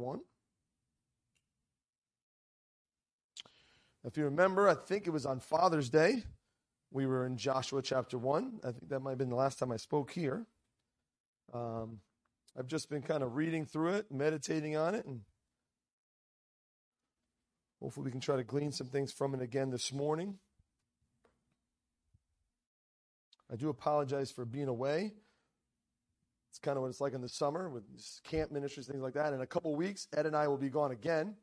1. 0.00 0.20
If 4.04 4.16
you 4.16 4.24
remember, 4.24 4.68
I 4.68 4.74
think 4.74 5.06
it 5.06 5.10
was 5.10 5.26
on 5.26 5.40
Father's 5.40 5.90
Day. 5.90 6.24
We 6.90 7.06
were 7.06 7.26
in 7.26 7.36
Joshua 7.36 7.82
chapter 7.82 8.16
1. 8.16 8.60
I 8.64 8.72
think 8.72 8.88
that 8.88 9.00
might 9.00 9.10
have 9.10 9.18
been 9.18 9.28
the 9.28 9.36
last 9.36 9.58
time 9.58 9.70
I 9.70 9.76
spoke 9.76 10.10
here. 10.10 10.46
Um, 11.52 12.00
I've 12.58 12.66
just 12.66 12.88
been 12.88 13.02
kind 13.02 13.22
of 13.22 13.36
reading 13.36 13.66
through 13.66 13.94
it, 13.94 14.10
meditating 14.10 14.76
on 14.76 14.94
it, 14.94 15.04
and 15.04 15.20
hopefully 17.80 18.06
we 18.06 18.10
can 18.10 18.20
try 18.20 18.36
to 18.36 18.44
glean 18.44 18.72
some 18.72 18.88
things 18.88 19.12
from 19.12 19.34
it 19.34 19.42
again 19.42 19.70
this 19.70 19.92
morning. 19.92 20.38
I 23.52 23.56
do 23.56 23.68
apologize 23.68 24.30
for 24.30 24.44
being 24.44 24.68
away. 24.68 25.12
It's 26.50 26.58
kind 26.58 26.76
of 26.76 26.82
what 26.82 26.88
it's 26.88 27.00
like 27.00 27.14
in 27.14 27.20
the 27.20 27.28
summer 27.28 27.70
with 27.70 27.84
camp 28.24 28.50
ministries, 28.50 28.88
things 28.88 29.02
like 29.02 29.14
that. 29.14 29.32
In 29.32 29.40
a 29.40 29.46
couple 29.46 29.74
weeks, 29.76 30.08
Ed 30.16 30.26
and 30.26 30.34
I 30.34 30.48
will 30.48 30.58
be 30.58 30.68
gone 30.68 30.90
again. 30.90 31.36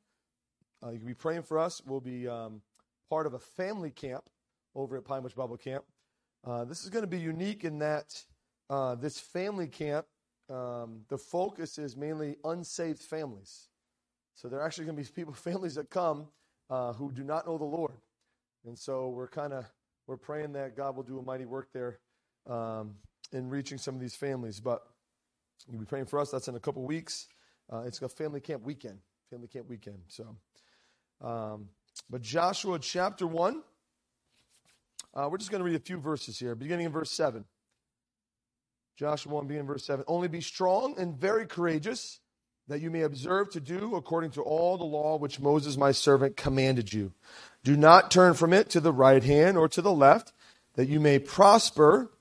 Uh, 0.83 0.89
you 0.89 0.97
can 0.97 1.07
be 1.07 1.13
praying 1.13 1.43
for 1.43 1.57
us. 1.57 1.81
We'll 1.85 2.01
be 2.01 2.27
um, 2.27 2.61
part 3.09 3.25
of 3.25 3.33
a 3.33 3.39
family 3.39 3.89
camp 3.89 4.25
over 4.75 4.97
at 4.97 5.05
Pine 5.05 5.23
Bush 5.23 5.33
Bible 5.33 5.57
Camp. 5.57 5.85
Uh, 6.45 6.65
this 6.65 6.83
is 6.83 6.89
going 6.89 7.03
to 7.03 7.09
be 7.09 7.19
unique 7.19 7.63
in 7.63 7.79
that 7.79 8.21
uh, 8.69 8.95
this 8.95 9.19
family 9.19 9.67
camp, 9.67 10.05
um, 10.49 11.01
the 11.07 11.17
focus 11.17 11.77
is 11.77 11.95
mainly 11.95 12.35
unsaved 12.43 12.99
families. 13.01 13.69
So 14.35 14.47
there 14.49 14.59
are 14.59 14.65
actually 14.65 14.85
going 14.85 14.97
to 14.97 15.03
be 15.03 15.09
people, 15.15 15.33
families 15.33 15.75
that 15.75 15.89
come 15.89 16.27
uh, 16.69 16.93
who 16.93 17.11
do 17.11 17.23
not 17.23 17.47
know 17.47 17.57
the 17.57 17.63
Lord, 17.63 17.93
and 18.65 18.77
so 18.77 19.09
we're 19.09 19.29
kind 19.29 19.53
of 19.53 19.65
we're 20.05 20.17
praying 20.17 20.53
that 20.53 20.75
God 20.75 20.95
will 20.95 21.03
do 21.03 21.19
a 21.19 21.21
mighty 21.21 21.45
work 21.45 21.69
there 21.73 21.99
um, 22.49 22.95
in 23.31 23.49
reaching 23.49 23.77
some 23.77 23.95
of 23.95 24.01
these 24.01 24.15
families. 24.15 24.59
But 24.59 24.83
you'll 25.69 25.79
be 25.79 25.85
praying 25.85 26.05
for 26.05 26.19
us. 26.19 26.31
That's 26.31 26.47
in 26.47 26.55
a 26.55 26.59
couple 26.59 26.83
weeks. 26.83 27.27
Uh, 27.71 27.83
it's 27.85 28.01
a 28.01 28.09
family 28.09 28.39
camp 28.39 28.63
weekend. 28.63 28.99
Family 29.29 29.47
camp 29.47 29.69
weekend. 29.69 29.99
So. 30.07 30.37
Um, 31.21 31.69
but 32.09 32.21
Joshua 32.21 32.79
chapter 32.79 33.25
1, 33.25 33.61
uh, 35.13 35.27
we're 35.31 35.37
just 35.37 35.49
going 35.49 35.59
to 35.59 35.65
read 35.65 35.75
a 35.75 35.79
few 35.79 35.97
verses 35.97 36.37
here, 36.37 36.55
beginning 36.55 36.85
in 36.85 36.91
verse 36.91 37.11
7. 37.11 37.43
Joshua 38.97 39.33
1, 39.33 39.47
beginning 39.47 39.61
in 39.61 39.67
verse 39.67 39.85
7. 39.85 40.05
Only 40.07 40.27
be 40.27 40.41
strong 40.41 40.95
and 40.97 41.17
very 41.17 41.45
courageous, 41.45 42.19
that 42.67 42.81
you 42.81 42.91
may 42.91 43.01
observe 43.01 43.49
to 43.51 43.59
do 43.59 43.95
according 43.95 44.31
to 44.31 44.41
all 44.41 44.77
the 44.77 44.83
law 44.83 45.17
which 45.17 45.39
Moses 45.39 45.77
my 45.77 45.91
servant 45.91 46.37
commanded 46.37 46.93
you. 46.93 47.13
Do 47.63 47.75
not 47.75 48.11
turn 48.11 48.33
from 48.33 48.53
it 48.53 48.69
to 48.71 48.79
the 48.79 48.93
right 48.93 49.23
hand 49.23 49.57
or 49.57 49.67
to 49.69 49.81
the 49.81 49.91
left, 49.91 50.33
that 50.75 50.87
you 50.87 50.99
may 50.99 51.19
prosper 51.19 52.11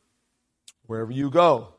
wherever 0.86 1.10
you 1.10 1.30
go. 1.30 1.75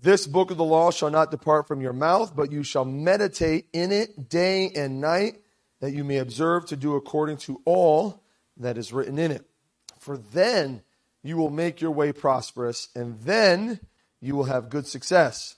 This 0.00 0.26
book 0.26 0.50
of 0.50 0.56
the 0.56 0.64
law 0.64 0.90
shall 0.90 1.10
not 1.10 1.30
depart 1.30 1.66
from 1.66 1.80
your 1.80 1.92
mouth, 1.92 2.36
but 2.36 2.52
you 2.52 2.62
shall 2.62 2.84
meditate 2.84 3.66
in 3.72 3.90
it 3.90 4.28
day 4.28 4.70
and 4.70 5.00
night 5.00 5.38
that 5.80 5.92
you 5.92 6.04
may 6.04 6.18
observe 6.18 6.66
to 6.66 6.76
do 6.76 6.94
according 6.94 7.38
to 7.38 7.60
all 7.64 8.22
that 8.58 8.78
is 8.78 8.92
written 8.92 9.18
in 9.18 9.32
it. 9.32 9.44
For 9.98 10.16
then 10.16 10.82
you 11.22 11.36
will 11.36 11.50
make 11.50 11.80
your 11.80 11.90
way 11.90 12.12
prosperous, 12.12 12.88
and 12.94 13.20
then 13.22 13.80
you 14.20 14.36
will 14.36 14.44
have 14.44 14.70
good 14.70 14.86
success. 14.86 15.56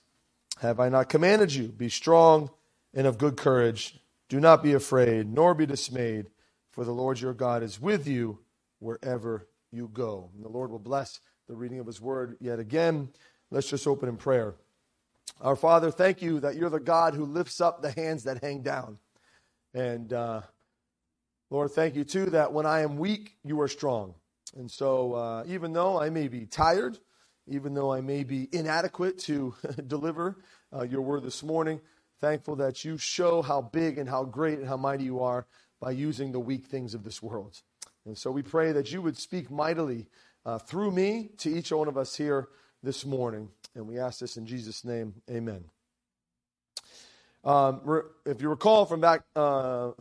Have 0.60 0.80
I 0.80 0.88
not 0.88 1.08
commanded 1.08 1.52
you? 1.52 1.68
Be 1.68 1.88
strong 1.88 2.50
and 2.94 3.06
of 3.06 3.18
good 3.18 3.36
courage. 3.36 3.98
Do 4.28 4.40
not 4.40 4.62
be 4.62 4.72
afraid, 4.72 5.30
nor 5.30 5.54
be 5.54 5.66
dismayed, 5.66 6.26
for 6.70 6.84
the 6.84 6.92
Lord 6.92 7.20
your 7.20 7.34
God 7.34 7.62
is 7.62 7.80
with 7.80 8.06
you 8.06 8.38
wherever 8.78 9.48
you 9.70 9.90
go. 9.92 10.30
And 10.34 10.44
the 10.44 10.48
Lord 10.48 10.70
will 10.70 10.78
bless 10.78 11.20
the 11.48 11.56
reading 11.56 11.80
of 11.80 11.86
his 11.86 12.00
word 12.00 12.36
yet 12.40 12.58
again. 12.58 13.10
Let's 13.52 13.68
just 13.68 13.88
open 13.88 14.08
in 14.08 14.16
prayer. 14.16 14.54
Our 15.40 15.56
Father, 15.56 15.90
thank 15.90 16.22
you 16.22 16.38
that 16.40 16.54
you're 16.54 16.70
the 16.70 16.78
God 16.78 17.14
who 17.14 17.24
lifts 17.24 17.60
up 17.60 17.82
the 17.82 17.90
hands 17.90 18.22
that 18.24 18.42
hang 18.42 18.62
down. 18.62 18.98
And 19.74 20.12
uh, 20.12 20.42
Lord, 21.50 21.72
thank 21.72 21.96
you 21.96 22.04
too 22.04 22.26
that 22.26 22.52
when 22.52 22.64
I 22.64 22.82
am 22.82 22.96
weak, 22.96 23.36
you 23.42 23.60
are 23.60 23.66
strong. 23.66 24.14
And 24.56 24.70
so, 24.70 25.14
uh, 25.14 25.44
even 25.48 25.72
though 25.72 26.00
I 26.00 26.10
may 26.10 26.28
be 26.28 26.46
tired, 26.46 26.98
even 27.48 27.74
though 27.74 27.92
I 27.92 28.00
may 28.00 28.22
be 28.22 28.48
inadequate 28.52 29.18
to 29.20 29.54
deliver 29.88 30.36
uh, 30.72 30.82
your 30.82 31.02
word 31.02 31.24
this 31.24 31.42
morning, 31.42 31.80
thankful 32.20 32.54
that 32.56 32.84
you 32.84 32.98
show 32.98 33.42
how 33.42 33.62
big 33.62 33.98
and 33.98 34.08
how 34.08 34.24
great 34.24 34.58
and 34.60 34.68
how 34.68 34.76
mighty 34.76 35.04
you 35.04 35.20
are 35.20 35.46
by 35.80 35.90
using 35.90 36.30
the 36.30 36.38
weak 36.40 36.66
things 36.66 36.94
of 36.94 37.02
this 37.02 37.20
world. 37.20 37.62
And 38.06 38.16
so 38.16 38.30
we 38.30 38.42
pray 38.42 38.70
that 38.70 38.92
you 38.92 39.02
would 39.02 39.16
speak 39.16 39.50
mightily 39.50 40.06
uh, 40.46 40.58
through 40.58 40.92
me 40.92 41.30
to 41.38 41.50
each 41.50 41.72
one 41.72 41.88
of 41.88 41.96
us 41.96 42.14
here 42.14 42.48
this 42.82 43.04
morning. 43.04 43.48
And 43.74 43.86
we 43.86 43.98
ask 43.98 44.20
this 44.20 44.36
in 44.36 44.46
Jesus' 44.46 44.84
name. 44.84 45.14
Amen. 45.30 45.64
Um, 47.44 48.02
if 48.26 48.42
you 48.42 48.48
recall 48.48 48.84
from 48.84 49.00
back 49.00 49.22
uh, 49.36 49.90
a 49.90 49.94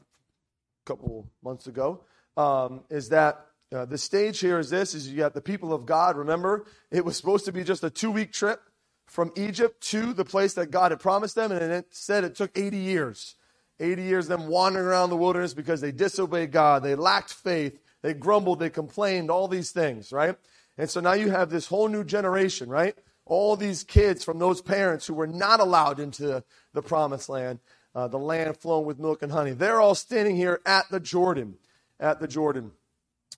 couple 0.86 1.30
months 1.44 1.68
ago, 1.68 2.04
um, 2.36 2.82
is 2.90 3.10
that 3.10 3.46
uh, 3.74 3.86
the 3.86 3.98
stage 3.98 4.40
here 4.40 4.60
is 4.60 4.70
this: 4.70 4.94
is 4.94 5.08
you 5.08 5.18
got 5.18 5.34
the 5.34 5.42
people 5.42 5.74
of 5.74 5.86
God. 5.86 6.18
Remember, 6.18 6.66
it 6.92 7.06
was 7.06 7.16
supposed 7.16 7.46
to 7.46 7.52
be 7.52 7.64
just 7.64 7.84
a 7.84 7.90
two-week 7.90 8.34
trip 8.34 8.62
from 9.06 9.32
Egypt 9.36 9.82
to 9.90 10.14
the 10.14 10.26
place 10.26 10.54
that 10.56 10.72
God 10.72 10.92
had 10.92 11.00
promised 11.00 11.36
them, 11.36 11.52
and 11.52 11.72
it 11.72 11.88
said 11.92 12.24
it 12.24 12.36
took 12.36 12.58
80 12.58 12.78
years. 12.78 13.36
80 13.80 14.04
years 14.04 14.28
them 14.28 14.48
wandering 14.48 14.86
around 14.86 15.10
the 15.10 15.16
wilderness 15.18 15.54
because 15.54 15.80
they 15.82 15.92
disobeyed 15.92 16.52
God, 16.52 16.84
they 16.84 16.96
lacked 16.96 17.32
faith, 17.34 17.80
they 18.02 18.14
grumbled, 18.14 18.60
they 18.60 18.70
complained, 18.70 19.32
all 19.32 19.48
these 19.48 19.72
things, 19.72 20.12
right? 20.12 20.36
And 20.80 20.90
so 20.90 21.00
now 21.00 21.14
you 21.14 21.30
have 21.30 21.52
this 21.52 21.68
whole 21.68 21.88
new 21.88 22.04
generation, 22.04 22.70
right? 22.70 22.96
all 23.30 23.56
these 23.56 23.84
kids 23.84 24.24
from 24.24 24.40
those 24.40 24.62
parents 24.62 25.08
who 25.08 25.14
were 25.14 25.28
not 25.28 25.60
allowed 25.60 26.00
into 26.00 26.44
the 26.74 26.82
promised 26.82 27.30
land, 27.30 27.60
uh, 27.96 28.08
the 28.08 28.18
land 28.18 28.58
flowing 28.58 28.86
with 28.86 29.00
milk 29.00 29.22
and 29.22 29.32
honey. 29.32 29.52
They're 29.52 29.80
all 29.80 29.96
standing 29.96 30.36
here 30.36 30.60
at 30.66 30.90
the 30.90 31.00
Jordan, 31.00 31.56
at 32.00 32.20
the 32.20 32.28
Jordan. 32.28 32.72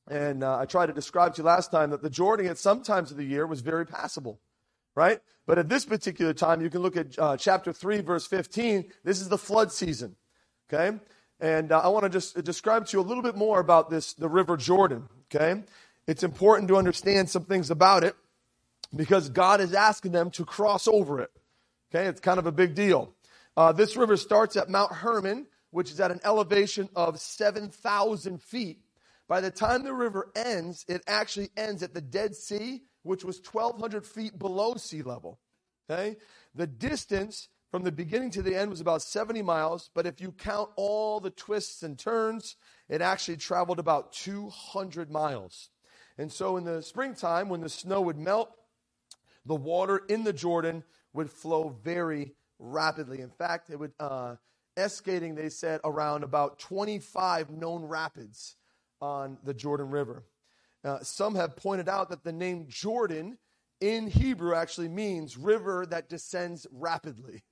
And 0.10 0.44
uh, 0.44 0.58
I 0.58 0.66
tried 0.66 0.88
to 0.88 0.94
describe 0.94 1.36
to 1.36 1.42
you 1.42 1.46
last 1.46 1.72
time 1.72 1.92
that 1.92 2.02
the 2.02 2.10
Jordan 2.10 2.48
at 2.48 2.58
some 2.58 2.82
times 2.82 3.12
of 3.12 3.18
the 3.18 3.26
year 3.26 3.46
was 3.46 3.62
very 3.62 3.86
passable, 3.86 4.40
right? 4.96 5.20
But 5.46 5.60
at 5.60 5.70
this 5.70 5.86
particular 5.86 6.34
time, 6.34 6.62
you 6.62 6.70
can 6.70 6.82
look 6.82 6.96
at 6.96 7.20
uh, 7.20 7.38
chapter 7.38 7.74
3, 7.74 8.02
verse 8.02 8.26
15. 8.26 8.86
This 9.04 9.20
is 9.20 9.30
the 9.30 9.38
flood 9.38 9.72
season, 9.72 10.16
okay? 10.72 10.98
And 11.40 11.72
uh, 11.72 11.80
I 11.80 11.90
want 11.90 12.04
to 12.04 12.10
just 12.10 12.42
describe 12.44 12.86
to 12.88 12.98
you 12.98 13.02
a 13.02 13.06
little 13.06 13.24
bit 13.24 13.36
more 13.36 13.60
about 13.60 13.90
this, 13.90 14.14
the 14.14 14.30
River 14.30 14.58
Jordan, 14.58 15.10
okay? 15.34 15.64
It's 16.08 16.24
important 16.24 16.68
to 16.70 16.78
understand 16.78 17.30
some 17.30 17.46
things 17.46 17.70
about 17.70 18.04
it 18.04 18.16
because 18.96 19.30
God 19.30 19.62
is 19.62 19.74
asking 19.74 20.12
them 20.12 20.32
to 20.32 20.46
cross 20.46 20.88
over 20.88 21.22
it. 21.22 21.32
Okay, 21.94 22.08
it's 22.08 22.20
kind 22.20 22.40
of 22.40 22.46
a 22.46 22.52
big 22.52 22.76
deal. 22.76 23.14
Uh, 23.56 23.72
this 23.72 23.96
river 23.96 24.18
starts 24.18 24.56
at 24.56 24.70
Mount 24.70 24.92
Hermon, 24.92 25.46
which 25.72 25.92
is 25.92 26.00
at 26.00 26.12
an 26.12 26.20
elevation 26.24 26.90
of 26.96 27.20
7,000 27.20 28.42
feet. 28.42 28.80
By 29.28 29.42
the 29.42 29.52
time 29.52 29.84
the 29.84 29.94
river 29.94 30.32
ends, 30.36 30.86
it 30.88 31.04
actually 31.08 31.50
ends 31.56 31.84
at 31.84 31.94
the 31.94 32.02
Dead 32.02 32.36
Sea, 32.36 32.82
which 33.04 33.24
was 33.24 33.40
1,200 33.40 34.06
feet 34.06 34.38
below 34.38 34.76
sea 34.76 35.02
level. 35.02 35.40
Okay, 35.90 36.18
the 36.56 36.68
distance 36.68 37.50
from 37.70 37.84
the 37.84 37.92
beginning 37.92 38.30
to 38.32 38.42
the 38.42 38.56
end 38.56 38.70
was 38.70 38.82
about 38.82 39.02
70 39.02 39.42
miles, 39.42 39.90
but 39.94 40.06
if 40.06 40.20
you 40.20 40.32
count 40.34 40.70
all 40.76 41.20
the 41.20 41.30
twists 41.30 41.84
and 41.84 41.98
turns, 41.98 42.58
it 42.90 43.02
actually 43.02 43.38
traveled 43.38 43.80
about 43.80 44.12
200 44.14 45.10
miles. 45.10 45.70
And 46.22 46.32
so 46.32 46.56
in 46.58 46.66
the 46.66 46.84
springtime, 46.84 47.50
when 47.50 47.62
the 47.62 47.70
snow 47.70 48.00
would 48.02 48.18
melt, 48.18 48.52
the 49.44 49.56
water 49.56 50.04
in 50.08 50.24
the 50.24 50.32
Jordan 50.32 50.84
would 51.14 51.32
flow 51.32 51.76
very 51.84 52.36
rapidly. 52.60 53.22
In 53.22 53.32
fact, 53.32 53.72
it 53.72 53.80
would, 53.80 53.94
uh, 54.00 54.36
escating, 54.78 55.34
they 55.34 55.50
said, 55.50 55.82
around 55.84 56.24
about 56.24 56.60
25 56.60 57.50
known 57.50 57.86
rapids 57.86 58.56
on 59.02 59.40
the 59.44 59.56
Jordan 59.56 59.90
River. 59.90 60.24
Uh, 60.84 61.00
some 61.00 61.34
have 61.34 61.56
pointed 61.56 61.90
out 61.90 62.10
that 62.10 62.24
the 62.24 62.32
name 62.32 62.68
Jordan 62.70 63.40
in 63.80 64.06
Hebrew 64.06 64.54
actually 64.54 64.90
means 64.90 65.38
river 65.38 65.88
that 65.88 66.08
descends 66.08 66.68
rapidly. 66.72 67.44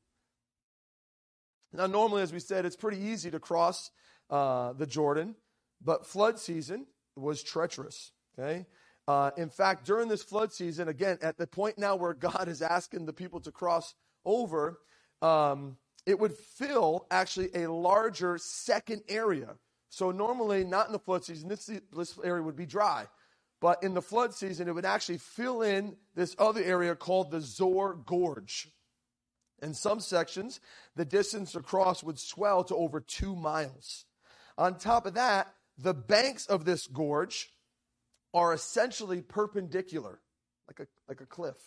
Now, 1.74 1.88
normally, 1.88 2.22
as 2.22 2.31
we 2.31 2.40
said, 2.40 2.68
it's 2.68 2.75
pretty 2.75 3.02
easy 3.02 3.32
to 3.32 3.40
cross 3.40 3.90
uh, 4.29 4.73
the 4.73 4.85
Jordan, 4.85 5.35
but 5.82 6.05
flood 6.05 6.38
season 6.38 6.85
was 7.16 7.41
treacherous. 7.41 8.11
Okay, 8.37 8.66
uh, 9.08 9.31
in 9.37 9.49
fact, 9.49 9.85
during 9.85 10.08
this 10.08 10.23
flood 10.23 10.53
season, 10.53 10.87
again, 10.87 11.17
at 11.22 11.37
the 11.37 11.47
point 11.47 11.78
now 11.78 11.96
where 11.96 12.14
God 12.14 12.47
is 12.47 12.61
asking 12.61 13.05
the 13.05 13.14
people 13.14 13.40
to 13.41 13.52
cross 13.52 13.96
over, 14.23 14.79
um, 15.22 15.78
it 16.05 16.20
would 16.20 16.34
fill 16.34 17.08
actually 17.09 17.49
a 17.55 17.72
larger 17.72 18.37
second 18.37 19.02
area. 19.09 19.55
So 19.90 20.11
normally, 20.11 20.64
not 20.64 20.87
in 20.87 20.93
the 20.93 20.99
flood 20.99 21.26
season, 21.26 21.49
this, 21.49 21.72
this 21.96 22.20
area 22.23 22.43
would 22.43 22.55
be 22.55 22.66
dry. 22.66 23.08
But 23.59 23.84
in 23.84 23.93
the 23.93 24.02
flood 24.02 24.34
season, 24.34 24.67
it 24.67 24.75
would 24.75 24.85
actually 24.85 25.17
fill 25.17 25.64
in 25.64 25.97
this 26.16 26.35
other 26.40 26.61
area 26.64 26.96
called 26.96 27.32
the 27.32 27.41
Zor 27.41 27.96
Gorge. 27.96 28.70
In 29.61 29.73
some 29.73 29.99
sections, 29.99 30.59
the 30.96 31.03
distance 31.03 31.55
across 31.55 32.03
would 32.03 32.20
swell 32.20 32.64
to 32.66 32.75
over 32.75 33.02
two 33.02 33.35
miles. 33.35 34.05
On 34.58 34.78
top 34.78 35.05
of 35.05 35.16
that, 35.16 35.53
the 35.78 35.93
banks 35.93 36.46
of 36.46 36.66
this 36.66 36.87
gorge 36.87 37.49
are 38.34 38.53
essentially 38.53 39.22
perpendicular, 39.22 40.20
like 40.67 40.79
a, 40.79 40.87
like 41.08 41.22
a 41.22 41.26
cliff. 41.26 41.58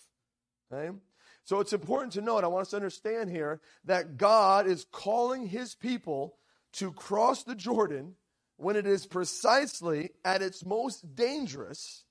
Okay? 0.73 0.97
So 1.45 1.61
it's 1.61 1.73
important 1.73 2.13
to 2.15 2.21
note, 2.21 2.45
I 2.45 2.49
want 2.49 2.63
us 2.63 2.71
to 2.71 2.77
understand 2.77 3.31
here 3.31 3.61
that 3.85 4.17
God 4.17 4.67
is 4.67 4.87
calling 4.93 5.47
his 5.47 5.75
people 5.75 6.37
to 6.75 6.93
cross 6.93 7.43
the 7.43 7.55
Jordan 7.55 8.15
when 8.57 8.77
it 8.77 8.87
is 8.87 9.07
precisely 9.07 10.11
at 10.25 10.41
its 10.41 10.65
most 10.65 11.15
dangerous 11.15 12.05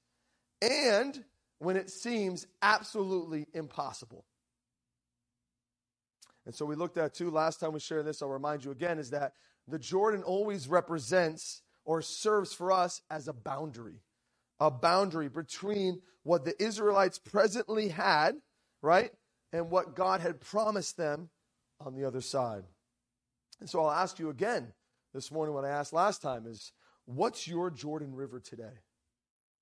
and 0.62 1.24
when 1.60 1.78
it 1.78 1.90
seems 1.90 2.46
absolutely 2.62 3.48
impossible. 3.54 4.26
And 6.46 6.54
so 6.54 6.66
we 6.66 6.76
looked 6.76 6.98
at 6.98 7.14
too 7.14 7.30
last 7.30 7.60
time 7.60 7.72
we 7.72 7.80
shared 7.80 8.06
this, 8.06 8.22
I'll 8.22 8.30
remind 8.30 8.66
you 8.66 8.72
again, 8.72 9.00
is 9.00 9.12
that 9.12 9.34
the 9.68 9.80
Jordan 9.80 10.24
always 10.24 10.68
represents 10.68 11.62
or 11.86 12.02
serves 12.02 12.54
for 12.54 12.72
us 12.72 13.02
as 13.10 13.28
a 13.28 13.34
boundary, 13.34 14.02
a 14.62 14.70
boundary 14.70 15.28
between 15.28 16.00
what 16.24 16.46
the 16.46 16.54
Israelites 16.64 17.18
presently 17.18 17.90
had, 17.90 18.36
right, 18.84 19.10
and 19.52 19.72
what 19.72 19.96
God 19.96 20.22
had 20.22 20.40
promised 20.40 20.98
them 20.98 21.32
on 21.80 21.96
the 21.96 22.06
other 22.06 22.22
side. 22.22 22.64
And 23.60 23.68
so 23.68 23.82
I'll 23.82 23.92
ask 23.92 24.20
you 24.20 24.30
again 24.30 24.72
this 25.16 25.32
morning 25.32 25.56
what 25.56 25.66
I 25.66 25.70
asked 25.70 25.94
last 25.94 26.22
time 26.22 26.46
is 26.46 26.72
what's 27.06 27.48
your 27.48 27.72
Jordan 27.72 28.14
River 28.14 28.40
today? 28.40 28.78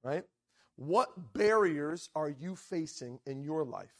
Right? 0.03 0.23
What 0.75 1.33
barriers 1.33 2.09
are 2.13 2.29
you 2.29 2.57
facing 2.57 3.19
in 3.25 3.41
your 3.41 3.63
life? 3.63 3.95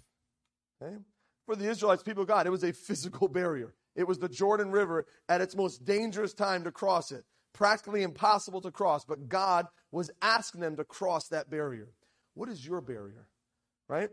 Okay? 0.81 0.97
For 1.45 1.55
the 1.55 1.69
Israelites, 1.69 2.03
people 2.03 2.23
of 2.23 2.27
God, 2.27 2.45
it 2.45 2.51
was 2.51 2.63
a 2.63 2.73
physical 2.73 3.29
barrier. 3.29 3.73
It 3.95 4.07
was 4.07 4.19
the 4.19 4.29
Jordan 4.29 4.71
River 4.71 5.05
at 5.29 5.39
its 5.39 5.55
most 5.55 5.85
dangerous 5.85 6.33
time 6.33 6.65
to 6.65 6.71
cross 6.71 7.11
it, 7.11 7.23
practically 7.53 8.03
impossible 8.03 8.61
to 8.61 8.71
cross, 8.71 9.05
but 9.05 9.27
God 9.29 9.67
was 9.91 10.11
asking 10.21 10.61
them 10.61 10.75
to 10.77 10.83
cross 10.83 11.27
that 11.29 11.49
barrier. 11.49 11.89
What 12.33 12.49
is 12.49 12.65
your 12.65 12.81
barrier? 12.81 13.27
Right? 13.87 14.09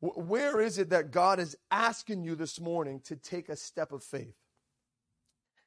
Where 0.00 0.60
is 0.60 0.78
it 0.78 0.90
that 0.90 1.12
God 1.12 1.38
is 1.38 1.56
asking 1.70 2.24
you 2.24 2.34
this 2.34 2.60
morning 2.60 3.00
to 3.04 3.16
take 3.16 3.48
a 3.48 3.56
step 3.56 3.92
of 3.92 4.02
faith? 4.02 4.34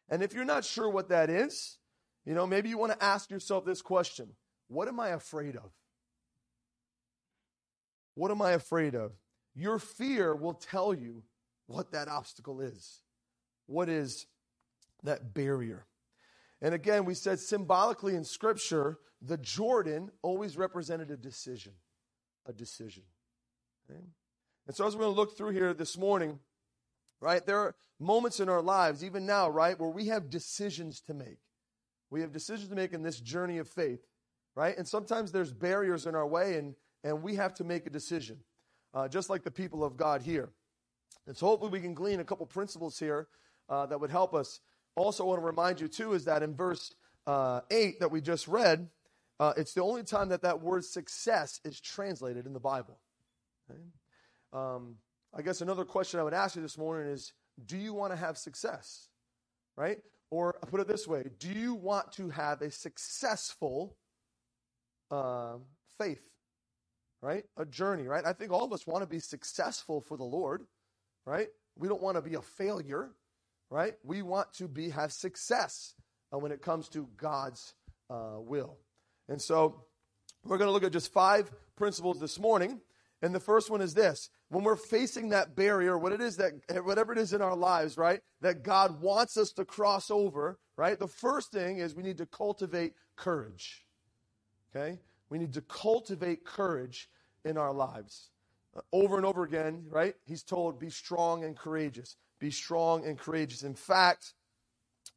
And 0.10 0.22
if 0.22 0.34
you're 0.34 0.46
not 0.46 0.64
sure 0.64 0.90
what 0.90 1.10
that 1.10 1.30
is, 1.30 1.78
you 2.26 2.34
know, 2.34 2.46
maybe 2.46 2.70
you 2.70 2.78
want 2.78 2.92
to 2.92 3.04
ask 3.04 3.32
yourself 3.32 3.66
this 3.66 3.82
question 3.82 4.30
What 4.68 4.88
am 4.88 5.00
I 5.00 5.10
afraid 5.10 5.56
of? 5.56 5.72
What 8.16 8.32
am 8.32 8.42
I 8.42 8.52
afraid 8.52 8.96
of? 8.96 9.12
Your 9.56 9.80
fear 9.80 10.36
will 10.36 10.54
tell 10.54 10.94
you 10.94 11.24
what 11.68 11.92
that 11.92 12.08
obstacle 12.08 12.62
is. 12.62 13.02
What 13.66 13.90
is 13.90 14.28
that 15.04 15.34
barrier? 15.34 15.86
And 16.62 16.74
again, 16.74 17.06
we 17.06 17.14
said 17.14 17.40
symbolically 17.40 18.16
in 18.16 18.24
Scripture, 18.24 18.98
the 19.22 19.38
Jordan 19.38 20.12
always 20.22 20.58
represented 20.58 21.12
a 21.12 21.18
decision. 21.18 21.74
A 22.46 22.54
decision. 22.54 23.04
Okay? 23.90 24.00
And 24.68 24.76
so, 24.76 24.86
as 24.86 24.96
we're 24.96 25.04
going 25.04 25.14
to 25.14 25.20
look 25.20 25.38
through 25.38 25.52
here 25.52 25.74
this 25.74 25.98
morning, 25.98 26.40
right, 27.22 27.46
there 27.46 27.60
are 27.60 27.76
moments 28.00 28.40
in 28.40 28.50
our 28.50 28.62
lives, 28.62 29.04
even 29.04 29.26
now, 29.26 29.50
right, 29.50 29.80
where 29.80 29.90
we 29.90 30.08
have 30.08 30.30
decisions 30.30 31.02
to 31.02 31.14
make. 31.14 31.40
We 32.10 32.22
have 32.22 32.32
decisions 32.32 32.70
to 32.70 32.76
make 32.76 32.94
in 32.94 33.02
this 33.02 33.20
journey 33.20 33.58
of 33.60 33.68
faith, 33.68 34.06
right? 34.56 34.78
And 34.78 34.88
sometimes 34.88 35.32
there's 35.32 35.54
barriers 35.54 36.06
in 36.06 36.16
our 36.16 36.28
way, 36.28 36.58
and, 36.58 36.76
and 37.04 37.24
we 37.24 37.36
have 37.36 37.54
to 37.56 37.64
make 37.64 37.86
a 37.86 37.90
decision, 37.90 38.40
uh, 38.94 39.08
just 39.08 39.30
like 39.30 39.44
the 39.44 39.52
people 39.52 39.84
of 39.84 39.96
God 39.96 40.22
here. 40.22 40.50
And 41.28 41.36
so, 41.36 41.48
hopefully, 41.48 41.72
we 41.72 41.82
can 41.82 41.94
glean 41.94 42.20
a 42.20 42.26
couple 42.26 42.46
principles 42.46 43.00
here 43.00 43.28
uh, 43.70 43.86
that 43.86 44.00
would 44.00 44.12
help 44.12 44.34
us. 44.34 44.60
Also, 44.98 45.24
want 45.26 45.40
to 45.40 45.46
remind 45.46 45.80
you, 45.80 45.88
too, 45.88 46.14
is 46.14 46.26
that 46.26 46.42
in 46.42 46.56
verse 46.56 46.92
uh, 47.28 47.62
8 47.70 48.00
that 48.00 48.10
we 48.10 48.20
just 48.20 48.48
read, 48.48 48.90
uh, 49.40 49.54
it's 49.56 49.74
the 49.74 49.84
only 49.84 50.02
time 50.02 50.30
that 50.30 50.42
that 50.42 50.62
word 50.62 50.84
success 50.84 51.60
is 51.64 51.80
translated 51.80 52.48
in 52.48 52.54
the 52.54 52.60
Bible. 52.60 52.98
Okay? 53.70 53.80
Um, 54.54 54.96
I 55.36 55.44
guess 55.44 55.62
another 55.62 55.86
question 55.86 56.20
I 56.20 56.24
would 56.24 56.34
ask 56.34 56.56
you 56.56 56.64
this 56.64 56.80
morning 56.80 57.12
is 57.14 57.34
do 57.64 57.78
you 57.78 57.94
want 57.94 58.12
to 58.12 58.18
have 58.18 58.40
success? 58.40 59.10
Right? 59.76 60.00
Or 60.32 60.56
I 60.64 60.66
put 60.66 60.80
it 60.80 60.88
this 60.88 61.08
way 61.08 61.30
do 61.38 61.50
you 61.50 61.76
want 61.76 62.12
to 62.14 62.30
have 62.30 62.64
a 62.64 62.72
successful 62.72 63.96
uh, 65.12 65.58
faith? 66.00 66.24
Right? 67.22 67.44
A 67.56 67.66
journey, 67.66 68.08
right? 68.08 68.26
I 68.26 68.34
think 68.34 68.52
all 68.52 68.64
of 68.64 68.74
us 68.74 68.88
want 68.88 69.04
to 69.04 69.08
be 69.08 69.20
successful 69.20 70.02
for 70.02 70.18
the 70.18 70.24
Lord, 70.24 70.66
right? 71.26 71.50
We 71.76 71.88
don't 71.88 72.02
want 72.02 72.16
to 72.16 72.22
be 72.22 72.36
a 72.36 72.42
failure, 72.42 73.12
right? 73.70 73.94
We 74.04 74.22
want 74.22 74.54
to 74.56 74.68
be 74.68 74.90
have 74.90 75.12
success 75.12 75.94
uh, 76.34 76.38
when 76.38 76.52
it 76.52 76.62
comes 76.62 76.90
to 76.90 77.08
God's 77.18 77.74
uh, 78.10 78.36
will. 78.38 78.78
And 79.30 79.42
so 79.42 79.84
we're 80.44 80.58
going 80.58 80.70
to 80.70 80.72
look 80.72 80.84
at 80.84 80.92
just 80.92 81.12
five 81.12 81.52
principles 81.76 82.20
this 82.20 82.40
morning. 82.40 82.82
And 83.22 83.34
the 83.34 83.40
first 83.40 83.70
one 83.70 83.82
is 83.82 83.94
this 83.94 84.30
when 84.50 84.64
we're 84.64 84.76
facing 84.76 85.30
that 85.30 85.56
barrier, 85.56 85.98
what 85.98 86.14
it 86.14 86.22
is 86.22 86.38
that, 86.38 86.54
whatever 86.84 87.12
it 87.12 87.20
is 87.20 87.34
in 87.34 87.42
our 87.42 87.56
lives, 87.56 87.98
right, 87.98 88.22
that 88.42 88.64
God 88.64 89.02
wants 89.02 89.38
us 89.38 89.52
to 89.54 89.66
cross 89.66 90.10
over, 90.10 90.60
right, 90.78 90.98
the 90.98 91.08
first 91.08 91.52
thing 91.52 91.80
is 91.80 91.96
we 91.96 92.04
need 92.04 92.20
to 92.20 92.26
cultivate 92.26 92.94
courage. 93.16 93.86
Okay? 94.76 95.00
We 95.30 95.38
need 95.38 95.54
to 95.54 95.62
cultivate 95.62 96.46
courage 96.46 97.10
in 97.44 97.58
our 97.58 97.74
lives. 97.74 98.30
Uh, 98.76 98.82
over 98.94 99.18
and 99.18 99.26
over 99.26 99.44
again, 99.44 99.86
right, 99.90 100.16
he's 100.26 100.44
told, 100.44 100.80
be 100.80 100.90
strong 100.90 101.44
and 101.44 101.58
courageous. 101.58 102.16
Be 102.40 102.52
strong 102.52 103.06
and 103.06 103.18
courageous. 103.18 103.64
In 103.64 103.76
fact, 103.76 104.34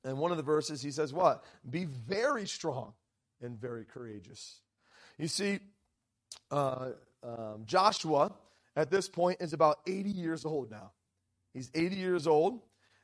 in 0.04 0.16
one 0.18 0.30
of 0.30 0.36
the 0.36 0.42
verses, 0.42 0.80
he 0.80 0.90
says, 0.90 1.12
what? 1.12 1.44
Be 1.68 1.84
very 1.84 2.46
strong 2.46 2.94
and 3.42 3.58
very 3.58 3.84
courageous. 3.84 4.60
You 5.18 5.28
see, 5.28 5.58
uh, 6.50 6.90
um, 7.22 7.64
Joshua 7.66 8.32
at 8.76 8.90
this 8.90 9.08
point 9.08 9.38
is 9.40 9.52
about 9.52 9.80
80 9.86 10.10
years 10.10 10.44
old 10.44 10.70
now. 10.70 10.92
He's 11.52 11.70
80 11.74 11.96
years 11.96 12.26
old, 12.26 12.60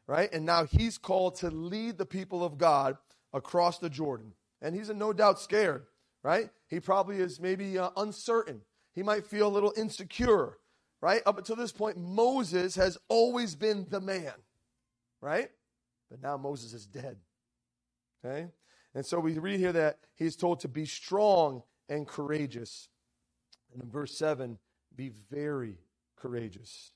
right? 0.06 0.32
And 0.32 0.46
now 0.46 0.64
he's 0.64 0.98
called 0.98 1.36
to 1.36 1.50
lead 1.50 1.98
the 1.98 2.06
people 2.06 2.44
of 2.44 2.58
God 2.58 2.96
across 3.32 3.78
the 3.78 3.90
Jordan. 3.90 4.32
And 4.62 4.74
he's 4.74 4.88
no 4.88 5.12
doubt 5.12 5.40
scared, 5.40 5.84
right? 6.22 6.48
He 6.68 6.80
probably 6.80 7.18
is 7.18 7.40
maybe 7.40 7.78
uh, 7.78 7.90
uncertain. 7.96 8.62
He 8.94 9.02
might 9.02 9.26
feel 9.26 9.48
a 9.48 9.52
little 9.52 9.74
insecure, 9.76 10.56
right? 11.06 11.22
Up 11.24 11.38
until 11.38 11.54
this 11.54 11.70
point, 11.70 11.96
Moses 11.96 12.74
has 12.74 12.98
always 13.08 13.54
been 13.54 13.86
the 13.90 14.00
man, 14.00 14.32
right? 15.20 15.48
But 16.10 16.20
now 16.20 16.36
Moses 16.36 16.72
is 16.72 16.84
dead, 16.84 17.16
okay? 18.24 18.48
And 18.92 19.06
so 19.06 19.20
we 19.20 19.38
read 19.38 19.60
here 19.60 19.70
that 19.70 20.00
he's 20.16 20.34
told 20.34 20.58
to 20.60 20.68
be 20.68 20.84
strong 20.84 21.62
and 21.88 22.08
courageous. 22.08 22.88
And 23.72 23.84
in 23.84 23.88
verse 23.88 24.18
7, 24.18 24.58
be 24.96 25.12
very 25.30 25.78
courageous. 26.16 26.90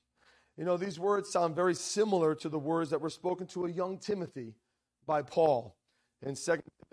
You 0.57 0.65
know, 0.65 0.75
these 0.75 0.99
words 0.99 1.29
sound 1.29 1.55
very 1.55 1.73
similar 1.73 2.35
to 2.35 2.49
the 2.49 2.59
words 2.59 2.89
that 2.89 2.99
were 2.99 3.09
spoken 3.09 3.47
to 3.47 3.65
a 3.65 3.71
young 3.71 3.97
Timothy 3.97 4.55
by 5.05 5.21
Paul. 5.21 5.77
In 6.21 6.35
2 6.35 6.41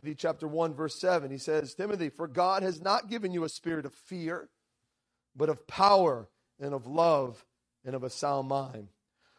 Timothy 0.03 0.15
chapter 0.17 0.47
1 0.47 0.73
verse 0.73 0.95
7, 0.95 1.33
he 1.33 1.39
says, 1.39 1.75
"Timothy, 1.75 2.11
for 2.11 2.29
God 2.29 2.63
has 2.63 2.81
not 2.81 3.11
given 3.11 3.33
you 3.33 3.43
a 3.43 3.49
spirit 3.49 3.87
of 3.87 3.93
fear, 3.93 4.51
but 5.35 5.49
of 5.49 5.67
power 5.67 6.29
and 6.61 6.75
of 6.75 6.87
love 6.87 7.45
and 7.85 7.95
of 7.95 8.03
a 8.03 8.11
sound 8.11 8.49
mind." 8.49 8.89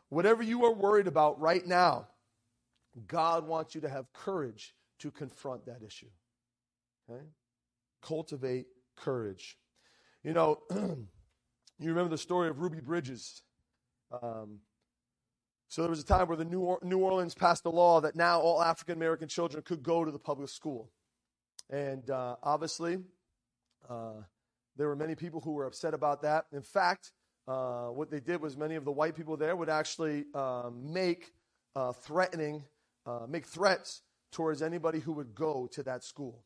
Whatever 0.09 0.41
you 0.41 0.65
are 0.65 0.73
worried 0.73 1.07
about 1.07 1.39
right 1.39 1.65
now, 1.65 2.07
God 3.07 3.45
wants 3.47 3.75
you 3.75 3.81
to 3.81 3.89
have 3.89 4.11
courage 4.11 4.73
to 4.99 5.11
confront 5.11 5.67
that 5.67 5.83
issue. 5.83 6.09
Okay? 7.09 7.23
Cultivate 8.01 8.65
courage. 8.95 9.57
You 10.23 10.33
know, 10.33 10.63
You 11.79 11.89
remember 11.89 12.09
the 12.09 12.17
story 12.17 12.49
of 12.49 12.59
Ruby 12.59 12.81
Bridges. 12.81 13.41
Um, 14.21 14.59
so 15.69 15.81
there 15.81 15.89
was 15.89 16.01
a 16.01 16.05
time 16.05 16.27
where 16.27 16.35
the 16.35 16.43
New, 16.43 16.59
or- 16.59 16.79
New 16.83 16.99
Orleans 16.99 17.33
passed 17.33 17.65
a 17.65 17.69
law 17.69 18.01
that 18.01 18.17
now 18.17 18.41
all 18.41 18.61
African 18.61 18.95
American 18.95 19.29
children 19.29 19.63
could 19.63 19.81
go 19.81 20.03
to 20.03 20.11
the 20.11 20.19
public 20.19 20.49
school. 20.49 20.91
And 21.69 22.09
uh, 22.09 22.35
obviously, 22.43 22.97
uh, 23.89 24.23
there 24.75 24.87
were 24.87 24.95
many 24.95 25.15
people 25.15 25.41
who 25.41 25.51
were 25.51 25.65
upset 25.65 25.93
about 25.93 26.21
that. 26.21 26.45
In 26.51 26.61
fact, 26.61 27.11
uh, 27.47 27.87
what 27.87 28.11
they 28.11 28.19
did 28.19 28.41
was 28.41 28.55
many 28.55 28.75
of 28.75 28.85
the 28.85 28.91
white 28.91 29.15
people 29.15 29.35
there 29.35 29.55
would 29.55 29.69
actually 29.69 30.25
um, 30.35 30.93
make 30.93 31.33
uh, 31.75 31.91
threatening, 31.91 32.63
uh, 33.05 33.25
make 33.27 33.45
threats 33.45 34.01
towards 34.31 34.61
anybody 34.61 34.99
who 34.99 35.13
would 35.13 35.33
go 35.33 35.67
to 35.71 35.83
that 35.83 36.03
school. 36.03 36.43